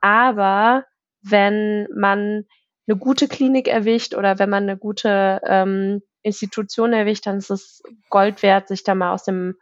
[0.00, 0.86] aber
[1.20, 2.46] wenn man
[2.88, 7.82] eine gute Klinik erwischt oder wenn man eine gute ähm, Institution erwischt, dann ist es
[8.08, 9.56] Gold wert, sich da mal aus dem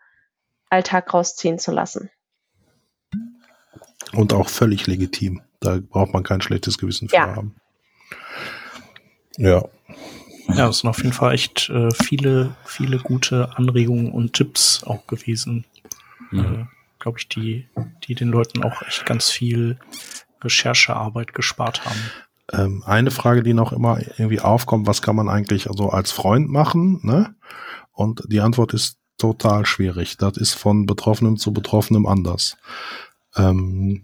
[0.70, 2.10] Alltag rausziehen zu lassen.
[4.12, 5.42] Und auch völlig legitim.
[5.58, 7.34] Da braucht man kein schlechtes Gewissen für ja.
[7.34, 7.56] haben.
[9.36, 9.64] Ja.
[10.48, 15.06] Ja, es sind auf jeden Fall echt äh, viele, viele gute Anregungen und Tipps auch
[15.06, 15.64] gewesen.
[16.30, 16.38] Mhm.
[16.40, 16.64] Äh,
[17.00, 17.68] Glaube ich, die,
[18.04, 19.78] die den Leuten auch echt ganz viel
[20.42, 22.00] Recherchearbeit gespart haben.
[22.50, 26.48] Ähm, eine Frage, die noch immer irgendwie aufkommt, was kann man eigentlich also als Freund
[26.48, 27.00] machen?
[27.02, 27.34] Ne?
[27.92, 30.16] Und die Antwort ist total schwierig.
[30.16, 32.56] Das ist von Betroffenem zu Betroffenem anders.
[33.36, 34.02] Ähm,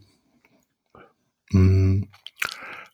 [1.51, 2.03] mm,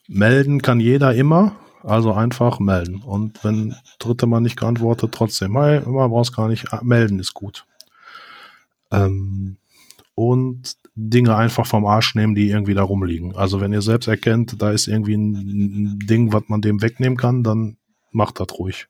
[0.07, 1.57] melden kann jeder immer.
[1.83, 3.03] Also einfach melden.
[3.03, 7.35] Und wenn dritte Mal nicht geantwortet, trotzdem, hey, immer brauchst gar nicht, ah, melden ist
[7.35, 7.67] gut.
[8.91, 9.57] Ähm,
[10.15, 13.37] und Dinge einfach vom Arsch nehmen, die irgendwie da rumliegen.
[13.37, 17.43] Also wenn ihr selbst erkennt, da ist irgendwie ein, Ding, was man dem wegnehmen kann,
[17.43, 17.77] dann
[18.11, 18.89] macht das ruhig.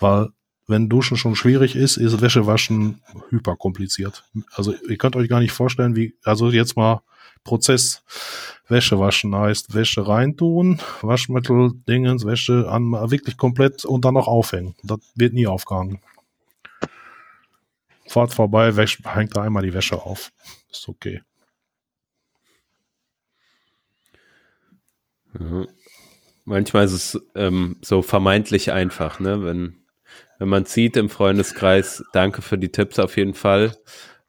[0.00, 0.30] Weil
[0.66, 4.24] wenn Duschen schon schwierig ist, ist Wäsche waschen hyper kompliziert.
[4.52, 7.02] Also ihr könnt euch gar nicht vorstellen, wie, also jetzt mal
[7.44, 8.02] Prozess
[8.68, 14.74] Wäsche waschen heißt Wäsche reintun, Waschmittel, Dingens, Wäsche an, wirklich komplett und dann noch aufhängen.
[14.82, 16.00] Das wird nie aufgehangen.
[18.08, 20.32] Fahrt vorbei, wäsch, hängt da einmal die Wäsche auf.
[20.70, 21.22] Ist okay.
[25.38, 25.66] Ja.
[26.44, 29.44] Manchmal ist es ähm, so vermeintlich einfach, ne?
[29.44, 29.84] Wenn,
[30.38, 33.76] wenn man sieht im Freundeskreis, danke für die Tipps auf jeden Fall.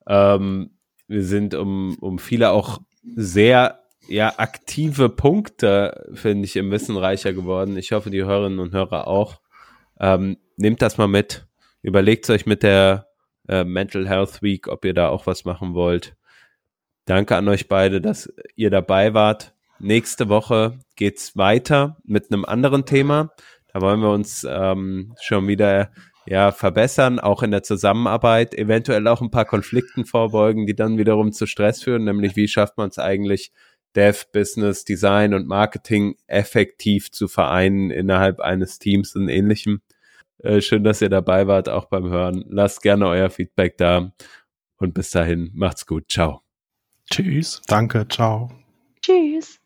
[0.08, 0.78] Ähm,
[1.08, 2.80] wir sind um, um viele auch
[3.16, 7.78] sehr ja, aktive Punkte, finde ich, im Wissen reicher geworden.
[7.78, 9.40] Ich hoffe, die Hörerinnen und Hörer auch.
[10.00, 11.46] Ähm, nehmt das mal mit.
[11.82, 13.08] Überlegt euch mit der
[13.48, 16.16] äh, Mental Health Week, ob ihr da auch was machen wollt.
[17.06, 19.54] Danke an euch beide, dass ihr dabei wart.
[19.80, 23.32] Nächste Woche geht's weiter mit einem anderen Thema.
[23.74, 25.92] Da wollen wir uns ähm, schon wieder
[26.26, 31.32] ja, verbessern, auch in der Zusammenarbeit, eventuell auch ein paar Konflikten vorbeugen, die dann wiederum
[31.32, 33.52] zu Stress führen, nämlich wie schafft man es eigentlich,
[33.96, 39.82] Dev, Business, Design und Marketing effektiv zu vereinen innerhalb eines Teams und ähnlichem.
[40.40, 42.44] Äh, schön, dass ihr dabei wart, auch beim Hören.
[42.50, 44.12] Lasst gerne euer Feedback da
[44.78, 46.06] und bis dahin macht's gut.
[46.10, 46.42] Ciao.
[47.10, 47.62] Tschüss.
[47.68, 48.08] Danke.
[48.08, 48.50] Ciao.
[49.02, 49.63] Tschüss.